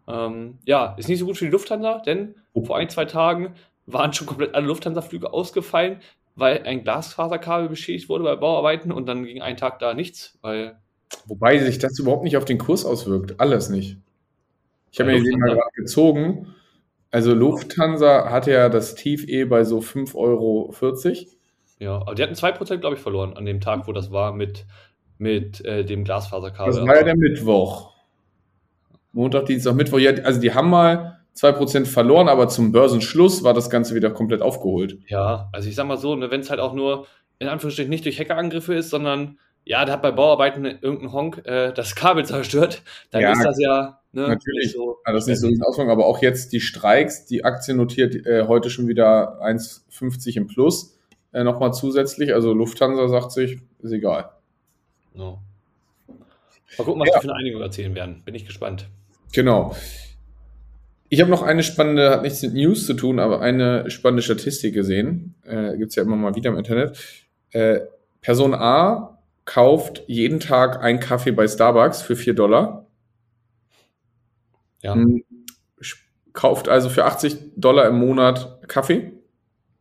ähm, 0.08 0.58
ja, 0.64 0.94
ist 0.98 1.08
nicht 1.08 1.18
so 1.18 1.26
gut 1.26 1.36
für 1.36 1.44
die 1.44 1.50
Lufthansa, 1.50 2.00
denn 2.00 2.34
vor 2.64 2.76
ein, 2.76 2.88
zwei 2.88 3.04
Tagen 3.04 3.54
waren 3.86 4.12
schon 4.12 4.26
komplett 4.26 4.54
alle 4.54 4.66
Lufthansa-Flüge 4.66 5.32
ausgefallen, 5.32 6.00
weil 6.34 6.62
ein 6.64 6.82
Glasfaserkabel 6.82 7.68
beschädigt 7.68 8.08
wurde 8.08 8.24
bei 8.24 8.36
Bauarbeiten 8.36 8.92
und 8.92 9.06
dann 9.06 9.24
ging 9.24 9.42
ein 9.42 9.56
Tag 9.56 9.78
da 9.78 9.94
nichts, 9.94 10.38
weil. 10.42 10.78
Wobei 11.26 11.58
sich 11.58 11.78
das 11.78 11.98
überhaupt 11.98 12.24
nicht 12.24 12.36
auf 12.36 12.44
den 12.44 12.58
Kurs 12.58 12.84
auswirkt. 12.84 13.38
Alles 13.38 13.68
nicht. 13.68 13.98
Ich 14.90 15.00
habe 15.00 15.12
mir 15.12 15.22
den 15.22 15.38
mal 15.38 15.54
gerade 15.54 15.70
gezogen. 15.74 16.54
Also 17.10 17.34
Lufthansa 17.34 18.30
hatte 18.30 18.52
ja 18.52 18.70
das 18.70 18.94
Tief 18.94 19.28
eh 19.28 19.44
bei 19.44 19.64
so 19.64 19.80
5,40 19.80 20.14
Euro. 20.14 20.74
Ja, 21.78 21.96
aber 21.96 22.14
die 22.14 22.22
hatten 22.22 22.34
2%, 22.34 22.78
glaube 22.78 22.96
ich, 22.96 23.02
verloren 23.02 23.36
an 23.36 23.44
dem 23.44 23.60
Tag, 23.60 23.86
wo 23.86 23.92
das 23.92 24.10
war 24.10 24.32
mit, 24.32 24.64
mit 25.18 25.62
äh, 25.64 25.84
dem 25.84 26.04
Glasfaserkabel. 26.04 26.72
Das 26.72 26.86
war 26.86 26.96
ja 26.96 27.02
der 27.02 27.16
Mittwoch. 27.16 27.91
Montag, 29.12 29.46
Dienstag, 29.46 29.74
Mittwoch. 29.74 29.98
Ja, 29.98 30.12
also 30.24 30.40
die 30.40 30.54
haben 30.54 30.70
mal 30.70 31.20
2% 31.36 31.86
verloren, 31.86 32.28
aber 32.28 32.48
zum 32.48 32.72
Börsenschluss 32.72 33.42
war 33.42 33.54
das 33.54 33.70
Ganze 33.70 33.94
wieder 33.94 34.10
komplett 34.10 34.42
aufgeholt. 34.42 34.98
Ja, 35.06 35.48
also 35.52 35.68
ich 35.68 35.74
sag 35.74 35.86
mal 35.86 35.96
so, 35.96 36.14
ne, 36.14 36.30
wenn 36.30 36.40
es 36.40 36.50
halt 36.50 36.60
auch 36.60 36.74
nur 36.74 37.06
in 37.38 37.48
Anführungsstrichen 37.48 37.90
nicht 37.90 38.04
durch 38.04 38.20
Hackerangriffe 38.20 38.74
ist, 38.74 38.90
sondern 38.90 39.38
ja, 39.64 39.84
der 39.84 39.94
hat 39.94 40.02
bei 40.02 40.10
Bauarbeiten 40.10 40.64
irgendein 40.64 41.12
Honk 41.12 41.42
äh, 41.46 41.72
das 41.72 41.94
Kabel 41.94 42.24
zerstört, 42.26 42.82
dann 43.10 43.22
ja, 43.22 43.32
ist 43.32 43.44
das 43.44 43.58
ja 43.58 44.00
ne, 44.12 44.28
natürlich. 44.28 44.72
So, 44.72 44.98
ja, 45.06 45.12
das 45.12 45.26
ist 45.26 45.42
nicht 45.42 45.58
so 45.58 45.66
Auswirkung, 45.66 45.90
aber 45.90 46.06
auch 46.06 46.20
jetzt 46.20 46.52
die 46.52 46.60
Streiks, 46.60 47.26
die 47.26 47.44
Aktie 47.44 47.74
notiert 47.74 48.14
äh, 48.26 48.46
heute 48.46 48.70
schon 48.70 48.88
wieder 48.88 49.42
1,50 49.42 50.36
im 50.36 50.46
Plus 50.46 50.98
äh, 51.32 51.44
nochmal 51.44 51.72
zusätzlich. 51.72 52.34
Also 52.34 52.52
Lufthansa 52.52 53.08
sagt 53.08 53.32
sich, 53.32 53.58
ist 53.80 53.92
egal. 53.92 54.30
No. 55.14 55.40
Mal 56.78 56.84
gucken, 56.84 57.00
was 57.00 57.08
ja. 57.08 57.14
die 57.18 57.26
für 57.26 57.32
eine 57.32 57.38
Einigung 57.38 57.62
erzählen 57.62 57.94
werden. 57.94 58.22
Bin 58.24 58.34
ich 58.34 58.46
gespannt. 58.46 58.88
Genau. 59.32 59.74
Ich 61.08 61.20
habe 61.20 61.30
noch 61.30 61.42
eine 61.42 61.62
spannende, 61.62 62.10
hat 62.10 62.22
nichts 62.22 62.42
mit 62.42 62.54
News 62.54 62.86
zu 62.86 62.94
tun, 62.94 63.18
aber 63.18 63.40
eine 63.40 63.90
spannende 63.90 64.22
Statistik 64.22 64.72
gesehen. 64.72 65.34
Äh, 65.44 65.76
Gibt 65.76 65.90
es 65.90 65.96
ja 65.96 66.02
immer 66.02 66.16
mal 66.16 66.34
wieder 66.34 66.50
im 66.50 66.56
Internet. 66.56 66.98
Äh, 67.50 67.80
Person 68.22 68.54
A 68.54 69.18
kauft 69.44 70.04
jeden 70.06 70.40
Tag 70.40 70.82
einen 70.82 71.00
Kaffee 71.00 71.32
bei 71.32 71.46
Starbucks 71.46 72.02
für 72.02 72.16
4 72.16 72.34
Dollar. 72.34 72.86
Ja. 74.80 74.94
Hm, 74.94 75.22
kauft 76.32 76.68
also 76.68 76.88
für 76.88 77.04
80 77.04 77.36
Dollar 77.56 77.88
im 77.88 77.98
Monat 77.98 78.66
Kaffee. 78.68 79.12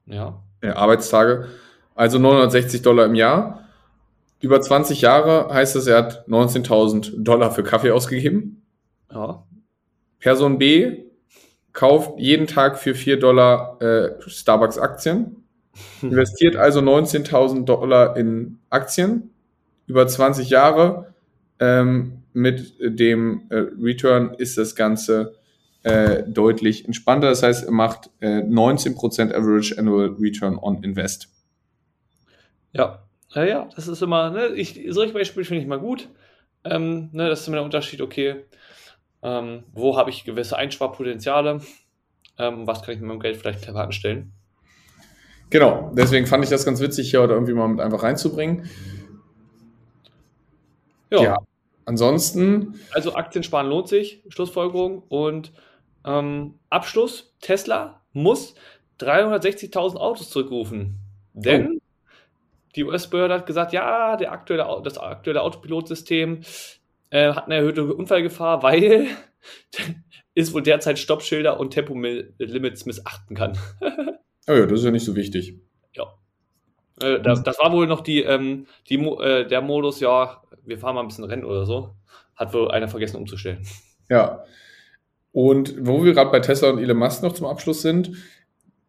Ja. 0.06 0.42
Äh, 0.62 0.70
Arbeitstage. 0.70 1.48
Also 1.96 2.20
960 2.20 2.82
Dollar 2.82 3.06
im 3.06 3.16
Jahr. 3.16 3.70
Über 4.40 4.60
20 4.60 5.02
Jahre 5.02 5.54
heißt 5.54 5.76
es, 5.76 5.88
er 5.88 5.98
hat 5.98 6.28
19.000 6.28 7.24
Dollar 7.24 7.52
für 7.52 7.64
Kaffee 7.64 7.92
ausgegeben. 7.92 8.61
Ja. 9.14 9.44
Person 10.20 10.58
B 10.58 11.04
kauft 11.74 12.20
jeden 12.20 12.48
Tag 12.48 12.78
für 12.78 12.96
4 12.96 13.20
Dollar 13.20 13.82
äh, 13.82 14.12
Starbucks-Aktien, 14.26 15.44
investiert 16.02 16.56
also 16.56 16.80
19.000 16.80 17.66
Dollar 17.66 18.18
in 18.18 18.60
Aktien 18.70 19.32
über 19.88 20.08
20 20.08 20.50
Jahre. 20.50 21.14
Ähm, 21.60 22.24
mit 22.34 22.76
dem 22.80 23.48
äh, 23.50 23.66
Return 23.82 24.34
ist 24.38 24.58
das 24.58 24.76
Ganze 24.76 25.36
äh, 25.84 26.24
deutlich 26.24 26.86
entspannter. 26.86 27.30
Das 27.30 27.44
heißt, 27.44 27.66
er 27.66 27.72
macht 27.72 28.10
äh, 28.20 28.42
19% 28.42 29.34
Average 29.34 29.78
Annual 29.78 30.16
Return 30.20 30.58
on 30.58 30.84
Invest. 30.84 31.30
Ja, 32.74 33.04
ja, 33.30 33.44
ja 33.44 33.70
das 33.76 33.88
ist 33.88 34.02
immer, 34.02 34.30
ne, 34.30 34.48
ich, 34.50 34.82
solche 34.90 35.14
Beispiele 35.14 35.46
finde 35.46 35.62
ich 35.62 35.68
mal 35.68 35.80
gut. 35.80 36.10
Ähm, 36.64 37.10
ne, 37.12 37.28
das 37.30 37.42
ist 37.42 37.48
immer 37.48 37.58
der 37.58 37.66
Unterschied, 37.66 38.02
okay, 38.02 38.46
ähm, 39.24 39.64
wo 39.74 39.98
habe 39.98 40.10
ich 40.10 40.24
gewisse 40.24 40.58
Einsparpotenziale? 40.58 41.62
Ähm, 42.38 42.68
was 42.68 42.82
kann 42.82 42.96
ich 42.96 43.00
mit 43.00 43.08
meinem 43.08 43.20
Geld 43.20 43.38
vielleicht 43.38 43.64
clever 43.64 43.84
anstellen? 43.84 44.34
Genau, 45.50 45.92
deswegen 45.94 46.28
fand 46.28 46.44
ich 46.44 46.50
das 46.50 46.66
ganz 46.66 46.80
witzig, 46.80 47.10
hier 47.10 47.22
heute 47.22 47.34
irgendwie 47.34 47.54
mal 47.54 47.68
mit 47.68 47.82
einfach 47.82 48.04
reinzubringen. 48.04 48.70
Ja. 51.12 51.22
ja. 51.22 51.38
Ansonsten. 51.86 52.80
Also 52.92 53.16
Aktien 53.16 53.44
sparen 53.44 53.68
lohnt 53.68 53.90
sich, 53.90 54.24
Schlussfolgerung. 54.30 55.04
Und 55.10 55.52
ähm, 56.06 56.56
Abschluss: 56.70 57.36
Tesla 57.42 58.02
muss 58.14 58.56
360.000 59.00 59.98
Autos 59.98 60.30
zurückrufen. 60.30 60.98
Denn 61.34 61.80
oh. 61.80 61.82
die 62.76 62.84
US-Behörde 62.86 63.34
hat 63.34 63.46
gesagt, 63.46 63.74
ja, 63.74 64.16
der 64.16 64.32
aktuelle, 64.32 64.82
das 64.84 64.98
aktuelle 64.98 65.42
Autopilotsystem 65.42 66.42
äh, 67.12 67.34
hat 67.34 67.46
eine 67.46 67.56
erhöhte 67.56 67.94
Unfallgefahr, 67.94 68.64
weil 68.64 69.08
es 70.36 70.54
wohl 70.54 70.64
derzeit 70.64 70.98
Stoppschilder 70.98 71.60
und 71.60 71.72
Tempolimits 71.72 72.86
missachten 72.86 73.36
kann. 73.36 73.58
oh 73.82 74.54
ja, 74.54 74.66
das 74.66 74.80
ist 74.80 74.86
ja 74.86 74.92
nicht 74.92 75.06
so 75.06 75.16
wichtig. 75.16 75.60
Ja. 75.94 76.14
Äh, 77.02 77.22
das, 77.22 77.44
das, 77.44 77.60
war 77.60 77.72
wohl 77.72 77.86
noch 77.86 78.02
die, 78.02 78.24
ähm, 78.24 78.66
die, 78.90 78.96
äh, 78.96 79.46
der 79.46 79.62
Modus, 79.62 80.00
ja, 80.00 80.42
wir 80.66 80.80
fahren 80.80 80.96
mal 80.96 81.02
ein 81.02 81.08
bisschen 81.08 81.26
Rennen 81.26 81.46
oder 81.46 81.66
so. 81.66 81.96
Hat 82.36 82.54
wohl 82.54 82.72
einer 82.72 82.88
vergessen 82.88 83.18
umzustellen. 83.18 83.66
Ja. 84.10 84.44
Und 85.32 85.76
wo 85.80 86.04
wir 86.04 86.14
gerade 86.14 86.32
bei 86.32 86.40
Tesla 86.40 86.70
und 86.72 86.80
Elon 86.80 86.98
Musk 86.98 87.24
noch 87.24 87.34
zum 87.34 87.48
Abschluss 87.48 87.82
sind, 87.82 88.12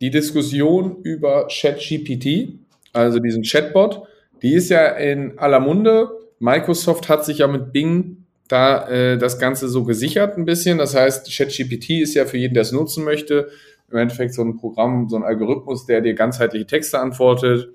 die 0.00 0.11
Diskussion 0.11 1.02
über 1.02 1.46
ChatGPT, 1.48 2.58
also 2.92 3.20
diesen 3.20 3.42
Chatbot, 3.44 4.02
die 4.42 4.54
ist 4.54 4.68
ja 4.68 4.88
in 4.88 5.38
aller 5.38 5.61
Munde. 5.61 6.08
Microsoft 6.42 7.09
hat 7.09 7.24
sich 7.24 7.38
ja 7.38 7.46
mit 7.46 7.72
Bing 7.72 8.26
da 8.48 8.88
äh, 8.88 9.16
das 9.16 9.38
Ganze 9.38 9.68
so 9.68 9.85
gesichert 9.85 10.37
ein 10.37 10.44
bisschen. 10.44 10.76
Das 10.76 10.94
heißt, 10.94 11.33
ChatGPT 11.33 12.02
ist 12.02 12.14
ja 12.14 12.26
für 12.26 12.37
jeden, 12.37 12.55
der 12.55 12.62
es 12.62 12.72
nutzen 12.72 13.05
möchte, 13.05 13.48
im 13.90 13.98
Endeffekt 13.98 14.35
so 14.35 14.42
ein 14.42 14.57
Programm, 14.57 15.09
so 15.09 15.16
ein 15.16 15.22
Algorithmus, 15.22 15.87
der 15.87 16.00
dir 16.00 16.14
ganzheitliche 16.14 16.66
Texte 16.66 16.98
antwortet. 16.98 17.68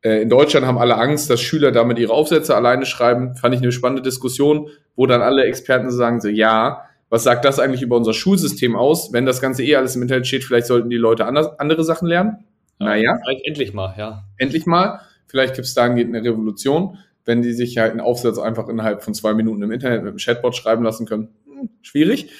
Äh, 0.00 0.22
in 0.22 0.28
Deutschland 0.28 0.64
haben 0.64 0.78
alle 0.78 0.96
Angst, 0.96 1.28
dass 1.28 1.40
Schüler 1.40 1.72
damit 1.72 1.98
ihre 1.98 2.12
Aufsätze 2.12 2.54
alleine 2.54 2.86
schreiben. 2.86 3.34
Fand 3.34 3.52
ich 3.52 3.60
eine 3.60 3.72
spannende 3.72 4.02
Diskussion, 4.02 4.68
wo 4.94 5.06
dann 5.06 5.20
alle 5.20 5.44
Experten 5.44 5.90
sagen 5.90 6.20
so, 6.20 6.28
ja, 6.28 6.84
was 7.10 7.24
sagt 7.24 7.44
das 7.44 7.58
eigentlich 7.58 7.82
über 7.82 7.96
unser 7.96 8.14
Schulsystem 8.14 8.76
aus? 8.76 9.12
Wenn 9.12 9.26
das 9.26 9.40
Ganze 9.40 9.64
eh 9.64 9.74
alles 9.74 9.96
im 9.96 10.02
Internet 10.02 10.28
steht, 10.28 10.44
vielleicht 10.44 10.68
sollten 10.68 10.88
die 10.88 10.96
Leute 10.96 11.26
anders, 11.26 11.58
andere 11.58 11.82
Sachen 11.82 12.06
lernen. 12.06 12.44
Ja, 12.78 12.86
naja. 12.86 13.18
Vielleicht 13.24 13.44
endlich 13.44 13.74
mal, 13.74 13.92
ja. 13.98 14.22
Endlich 14.38 14.66
mal. 14.66 15.00
Vielleicht 15.26 15.56
gibt 15.56 15.66
es 15.66 15.74
da 15.74 15.82
eine 15.82 16.22
Revolution 16.22 16.98
wenn 17.24 17.42
die 17.42 17.52
sich 17.52 17.78
halt 17.78 17.92
einen 17.92 18.00
Aufsatz 18.00 18.38
einfach 18.38 18.68
innerhalb 18.68 19.02
von 19.02 19.14
zwei 19.14 19.34
Minuten 19.34 19.62
im 19.62 19.72
Internet 19.72 20.02
mit 20.02 20.10
einem 20.10 20.18
Chatbot 20.18 20.54
schreiben 20.56 20.84
lassen 20.84 21.06
können. 21.06 21.28
Hm, 21.46 21.70
schwierig. 21.82 22.30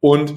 Und 0.00 0.34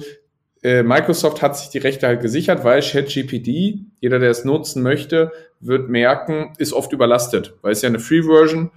äh, 0.62 0.82
Microsoft 0.82 1.42
hat 1.42 1.56
sich 1.56 1.68
die 1.68 1.78
Rechte 1.78 2.06
halt 2.06 2.20
gesichert, 2.20 2.64
weil 2.64 2.80
ChatGPT, 2.80 3.80
jeder, 4.00 4.18
der 4.18 4.30
es 4.30 4.44
nutzen 4.44 4.82
möchte, 4.82 5.30
wird 5.60 5.88
merken, 5.88 6.52
ist 6.58 6.72
oft 6.72 6.92
überlastet, 6.92 7.54
weil 7.62 7.72
es 7.72 7.82
ja 7.82 7.88
eine 7.88 8.00
Free-Version, 8.00 8.70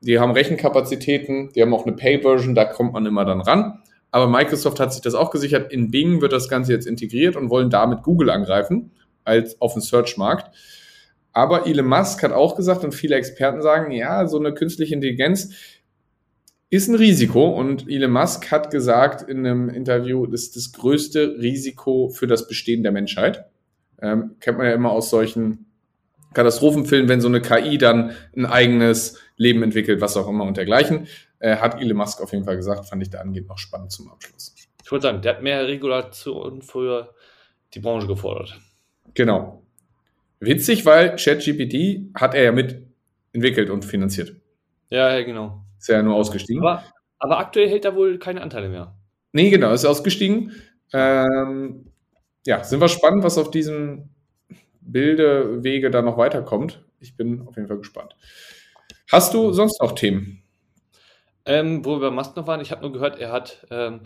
die 0.00 0.18
haben 0.18 0.32
Rechenkapazitäten, 0.32 1.52
die 1.52 1.62
haben 1.62 1.74
auch 1.74 1.86
eine 1.86 1.96
Pay-Version, 1.96 2.54
da 2.54 2.64
kommt 2.64 2.92
man 2.92 3.06
immer 3.06 3.24
dann 3.24 3.40
ran. 3.40 3.82
Aber 4.10 4.28
Microsoft 4.28 4.80
hat 4.80 4.92
sich 4.92 5.02
das 5.02 5.14
auch 5.14 5.30
gesichert. 5.30 5.72
In 5.72 5.90
Bing 5.90 6.20
wird 6.20 6.32
das 6.32 6.48
Ganze 6.48 6.72
jetzt 6.72 6.86
integriert 6.86 7.36
und 7.36 7.50
wollen 7.50 7.70
damit 7.70 8.02
Google 8.02 8.30
angreifen 8.30 8.92
als 9.24 9.60
auf 9.60 9.74
den 9.74 9.82
Search-Markt. 9.82 10.54
Aber 11.36 11.66
Elon 11.66 11.84
Musk 11.84 12.22
hat 12.22 12.32
auch 12.32 12.56
gesagt 12.56 12.82
und 12.82 12.94
viele 12.94 13.14
Experten 13.14 13.60
sagen, 13.60 13.92
ja, 13.92 14.26
so 14.26 14.38
eine 14.38 14.54
künstliche 14.54 14.94
Intelligenz 14.94 15.50
ist 16.70 16.88
ein 16.88 16.94
Risiko 16.94 17.50
und 17.50 17.90
Elon 17.90 18.10
Musk 18.10 18.50
hat 18.50 18.70
gesagt 18.70 19.28
in 19.28 19.40
einem 19.40 19.68
Interview, 19.68 20.24
das 20.24 20.44
ist 20.44 20.56
das 20.56 20.72
größte 20.72 21.36
Risiko 21.38 22.08
für 22.08 22.26
das 22.26 22.48
Bestehen 22.48 22.82
der 22.82 22.92
Menschheit. 22.92 23.44
Ähm, 24.00 24.36
kennt 24.40 24.56
man 24.56 24.66
ja 24.66 24.72
immer 24.72 24.92
aus 24.92 25.10
solchen 25.10 25.66
Katastrophenfilmen, 26.32 27.10
wenn 27.10 27.20
so 27.20 27.28
eine 27.28 27.42
KI 27.42 27.76
dann 27.76 28.12
ein 28.34 28.46
eigenes 28.46 29.20
Leben 29.36 29.62
entwickelt, 29.62 30.00
was 30.00 30.16
auch 30.16 30.30
immer 30.30 30.44
und 30.44 30.56
dergleichen. 30.56 31.06
Äh, 31.38 31.56
hat 31.56 31.78
Elon 31.78 31.98
Musk 31.98 32.22
auf 32.22 32.32
jeden 32.32 32.46
Fall 32.46 32.56
gesagt, 32.56 32.88
fand 32.88 33.02
ich 33.02 33.10
da 33.10 33.18
angehend 33.18 33.48
noch 33.48 33.58
spannend 33.58 33.92
zum 33.92 34.10
Abschluss. 34.10 34.54
Ich 34.82 34.90
würde 34.90 35.02
sagen, 35.02 35.20
der 35.20 35.34
hat 35.34 35.42
mehr 35.42 35.66
Regulation 35.66 36.62
für 36.62 37.14
die 37.74 37.80
Branche 37.80 38.06
gefordert. 38.06 38.58
Genau. 39.12 39.65
Witzig, 40.40 40.84
weil 40.84 41.16
ChatGPT 41.16 42.14
hat 42.14 42.34
er 42.34 42.44
ja 42.44 42.52
mit 42.52 42.82
entwickelt 43.32 43.70
und 43.70 43.84
finanziert. 43.84 44.34
Ja, 44.90 45.16
ja, 45.16 45.24
genau. 45.24 45.64
Ist 45.78 45.88
ja 45.88 46.02
nur 46.02 46.14
ausgestiegen. 46.14 46.62
Aber, 46.62 46.84
aber 47.18 47.38
aktuell 47.38 47.68
hält 47.68 47.84
er 47.84 47.96
wohl 47.96 48.18
keine 48.18 48.42
Anteile 48.42 48.68
mehr. 48.68 48.94
Nee, 49.32 49.50
genau, 49.50 49.72
ist 49.72 49.84
ausgestiegen. 49.84 50.52
Ähm, 50.92 51.92
ja, 52.46 52.62
sind 52.64 52.80
wir 52.80 52.88
spannend, 52.88 53.24
was 53.24 53.38
auf 53.38 53.50
diesem 53.50 54.10
Bildewege 54.80 55.90
da 55.90 56.02
noch 56.02 56.16
weiterkommt. 56.16 56.82
Ich 57.00 57.16
bin 57.16 57.42
auf 57.46 57.56
jeden 57.56 57.68
Fall 57.68 57.78
gespannt. 57.78 58.16
Hast 59.10 59.34
du 59.34 59.52
sonst 59.52 59.80
noch 59.80 59.92
Themen? 59.92 60.42
Ähm, 61.44 61.84
wo 61.84 62.00
wir 62.00 62.08
bei 62.08 62.10
Musk 62.10 62.36
noch 62.36 62.46
waren, 62.46 62.60
ich 62.60 62.70
habe 62.70 62.82
nur 62.82 62.92
gehört, 62.92 63.18
er 63.18 63.30
hat 63.30 63.66
ähm, 63.70 64.02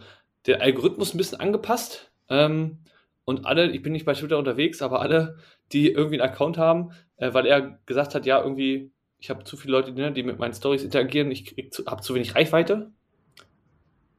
den 0.46 0.60
Algorithmus 0.60 1.14
ein 1.14 1.18
bisschen 1.18 1.40
angepasst. 1.40 2.10
Ähm, 2.28 2.78
und 3.24 3.46
alle, 3.46 3.70
ich 3.70 3.82
bin 3.82 3.92
nicht 3.92 4.04
bei 4.04 4.14
Twitter 4.14 4.38
unterwegs, 4.38 4.82
aber 4.82 5.00
alle, 5.00 5.38
die 5.72 5.90
irgendwie 5.90 6.20
einen 6.20 6.30
Account 6.30 6.58
haben, 6.58 6.92
äh, 7.16 7.32
weil 7.32 7.46
er 7.46 7.78
gesagt 7.86 8.14
hat, 8.14 8.26
ja, 8.26 8.42
irgendwie, 8.42 8.92
ich 9.18 9.30
habe 9.30 9.44
zu 9.44 9.56
viele 9.56 9.72
Leute, 9.72 9.92
ne, 9.92 10.12
die 10.12 10.22
mit 10.22 10.38
meinen 10.38 10.54
Stories 10.54 10.82
interagieren, 10.82 11.30
ich 11.30 11.54
habe 11.86 12.02
zu 12.02 12.14
wenig 12.14 12.34
Reichweite. 12.34 12.92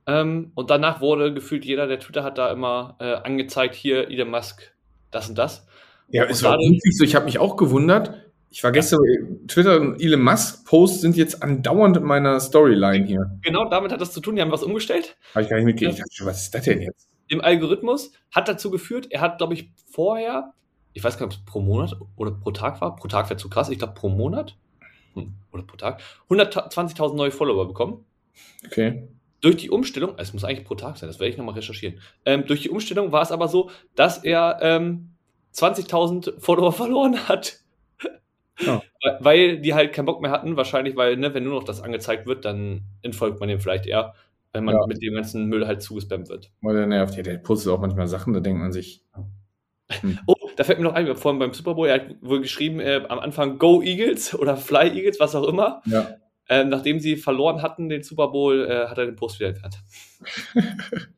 Ähm, 0.07 0.51
und 0.55 0.69
danach 0.69 1.01
wurde 1.01 1.33
gefühlt 1.33 1.65
jeder, 1.65 1.87
der 1.87 1.99
Twitter 1.99 2.23
hat, 2.23 2.37
da 2.37 2.51
immer 2.51 2.95
äh, 2.99 3.13
angezeigt, 3.13 3.75
hier 3.75 4.09
Elon 4.09 4.29
Musk, 4.29 4.73
das 5.11 5.29
und 5.29 5.37
das. 5.37 5.67
Ja, 6.09 6.23
Und 6.23 6.31
es 6.31 6.43
war 6.43 6.57
wirklich 6.57 6.97
so, 6.97 7.03
ich 7.03 7.15
habe 7.15 7.25
mich 7.25 7.39
auch 7.39 7.55
gewundert. 7.55 8.31
Ich 8.49 8.63
war 8.63 8.71
gestern, 8.71 8.99
Twitter 9.47 9.79
und 9.79 10.01
Elon 10.01 10.21
Musk 10.21 10.65
Posts 10.65 11.01
sind 11.01 11.15
jetzt 11.15 11.41
andauernd 11.41 11.97
in 11.97 12.03
meiner 12.03 12.39
Storyline 12.39 13.05
hier. 13.05 13.31
Genau 13.43 13.69
damit 13.69 13.93
hat 13.93 14.01
das 14.01 14.11
zu 14.11 14.19
tun, 14.19 14.35
die 14.35 14.41
haben 14.41 14.51
was 14.51 14.63
umgestellt. 14.63 15.15
Habe 15.33 15.43
ich 15.43 15.49
gar 15.49 15.57
nicht 15.57 15.65
mitgekriegt. 15.65 15.99
Ich 15.99 15.99
dachte 15.99 16.13
schon, 16.13 16.27
was 16.27 16.41
ist 16.43 16.53
das 16.53 16.63
denn 16.63 16.81
jetzt? 16.81 17.07
Im 17.27 17.39
Algorithmus 17.39 18.11
hat 18.29 18.49
dazu 18.49 18.71
geführt, 18.71 19.07
er 19.09 19.21
hat, 19.21 19.37
glaube 19.37 19.53
ich, 19.53 19.71
vorher, 19.89 20.53
ich 20.93 21.03
weiß 21.03 21.17
gar 21.17 21.27
nicht, 21.27 21.37
ob 21.37 21.45
es 21.45 21.51
pro 21.51 21.61
Monat 21.61 21.95
oder 22.15 22.31
pro 22.31 22.51
Tag 22.51 22.81
war. 22.81 22.95
Pro 22.95 23.07
Tag 23.07 23.29
wäre 23.29 23.37
zu 23.37 23.49
krass, 23.49 23.69
ich 23.69 23.77
glaube 23.79 23.93
pro 23.93 24.09
Monat 24.09 24.55
hm, 25.13 25.33
oder 25.51 25.63
pro 25.63 25.77
Tag 25.77 26.01
120.000 26.29 27.15
neue 27.15 27.31
Follower 27.31 27.67
bekommen. 27.67 28.05
Okay. 28.65 29.07
Durch 29.41 29.57
die 29.57 29.69
Umstellung, 29.69 30.13
es 30.17 30.33
muss 30.33 30.43
eigentlich 30.43 30.65
pro 30.65 30.75
Tag 30.75 30.97
sein, 30.97 31.07
das 31.07 31.19
werde 31.19 31.31
ich 31.31 31.37
nochmal 31.37 31.55
recherchieren. 31.55 31.99
Ähm, 32.25 32.45
durch 32.45 32.61
die 32.61 32.69
Umstellung 32.69 33.11
war 33.11 33.23
es 33.23 33.31
aber 33.31 33.47
so, 33.47 33.71
dass 33.95 34.23
er 34.23 34.59
ähm, 34.61 35.09
20.000 35.55 36.39
Follower 36.39 36.71
verloren 36.73 37.27
hat. 37.27 37.59
Ja. 38.59 38.81
Weil- 39.19 39.59
die 39.59 39.73
halt 39.73 39.93
keinen 39.93 40.05
Bock 40.05 40.21
mehr 40.21 40.29
hatten, 40.31 40.55
wahrscheinlich, 40.57 40.95
weil, 40.95 41.17
ne, 41.17 41.33
wenn 41.33 41.43
nur 41.43 41.55
noch 41.55 41.63
das 41.63 41.81
angezeigt 41.81 42.27
wird, 42.27 42.45
dann 42.45 42.83
entfolgt 43.01 43.39
man 43.39 43.49
dem 43.49 43.59
vielleicht 43.59 43.87
eher, 43.87 44.13
wenn 44.53 44.63
man 44.63 44.75
Ja. 44.75 44.85
mit 44.85 45.01
dem 45.01 45.15
ganzen 45.15 45.47
Müll 45.47 45.65
halt 45.65 45.81
zugespammt 45.81 46.29
wird. 46.29 46.51
Weil 46.61 46.75
der 46.75 46.85
nervt. 46.85 47.15
Ja, 47.15 47.23
der 47.23 47.37
postet 47.39 47.71
auch 47.73 47.79
manchmal 47.79 48.07
Sachen, 48.07 48.33
da 48.33 48.39
denkt 48.39 48.61
man 48.61 48.71
sich. 48.71 49.03
Oh, 50.27 50.35
da 50.61 50.65
fällt 50.65 50.77
mir 50.77 50.85
noch 50.85 50.93
ein, 50.93 51.05
wir 51.05 51.13
haben 51.13 51.19
vorhin 51.19 51.39
beim 51.39 51.53
Super 51.53 51.73
Bowl, 51.73 51.87
er 51.87 51.95
hat 51.95 52.15
wohl 52.21 52.39
geschrieben, 52.39 52.79
äh, 52.79 53.01
am 53.09 53.17
Anfang 53.17 53.57
Go 53.57 53.81
Eagles 53.81 54.37
oder 54.37 54.55
Fly 54.55 54.89
Eagles, 54.95 55.19
was 55.19 55.33
auch 55.33 55.47
immer. 55.47 55.81
Ja. 55.85 56.17
Ähm, 56.47 56.69
nachdem 56.69 56.99
sie 56.99 57.15
verloren 57.15 57.63
hatten, 57.63 57.89
den 57.89 58.03
Super 58.03 58.27
Bowl, 58.27 58.67
äh, 58.69 58.87
hat 58.87 58.99
er 58.99 59.05
den 59.05 59.15
Post 59.15 59.39
wieder 59.39 59.49
entfernt. 59.49 59.77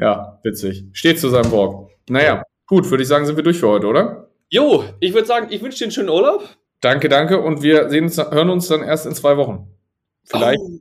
Ja, 0.00 0.38
witzig. 0.44 0.84
Steht 0.92 1.18
zu 1.18 1.28
seinem 1.28 1.50
Wort. 1.50 1.90
Naja, 2.08 2.44
gut, 2.66 2.88
würde 2.88 3.02
ich 3.02 3.08
sagen, 3.08 3.26
sind 3.26 3.34
wir 3.34 3.42
durch 3.42 3.58
für 3.58 3.68
heute, 3.68 3.88
oder? 3.88 4.28
Jo, 4.48 4.84
ich 5.00 5.12
würde 5.12 5.26
sagen, 5.26 5.48
ich 5.50 5.60
wünsche 5.60 5.78
dir 5.78 5.86
einen 5.86 5.92
schönen 5.92 6.08
Urlaub. 6.08 6.48
Danke, 6.80 7.08
danke. 7.08 7.40
Und 7.40 7.62
wir 7.62 7.90
sehen 7.90 8.04
uns, 8.04 8.16
hören 8.16 8.50
uns 8.50 8.68
dann 8.68 8.82
erst 8.82 9.06
in 9.06 9.14
zwei 9.14 9.36
Wochen. 9.36 9.66
Vielleicht. 10.22 10.60
Oh, 10.60 10.78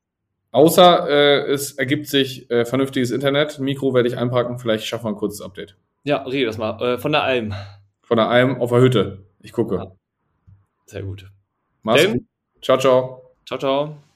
Außer 0.51 1.09
äh, 1.09 1.51
es 1.51 1.73
ergibt 1.73 2.07
sich 2.07 2.49
äh, 2.51 2.63
vernünftiges 2.63 3.09
Internet. 3.09 3.57
Mikro 3.57 3.95
werde 3.95 4.07
ich 4.07 4.17
einpacken. 4.17 4.59
Vielleicht 4.59 4.85
schaffen 4.85 5.05
wir 5.05 5.09
ein 5.09 5.15
kurzes 5.15 5.41
Update. 5.41 5.75
Ja, 6.03 6.23
rede 6.23 6.45
das 6.45 6.57
mal. 6.57 6.81
Äh, 6.81 6.97
von 6.97 7.11
der 7.11 7.23
Alm. 7.23 7.53
Von 8.03 8.17
der 8.17 8.29
Alm 8.29 8.61
auf 8.61 8.69
der 8.69 8.81
Hütte. 8.81 9.25
Ich 9.41 9.51
gucke. 9.51 9.91
Sehr 10.85 11.03
gut. 11.03 11.29
Mach's 11.83 12.05
gut. 12.05 12.23
Ciao, 12.61 12.77
ciao. 12.77 13.33
Ciao, 13.45 13.59
ciao. 13.59 14.06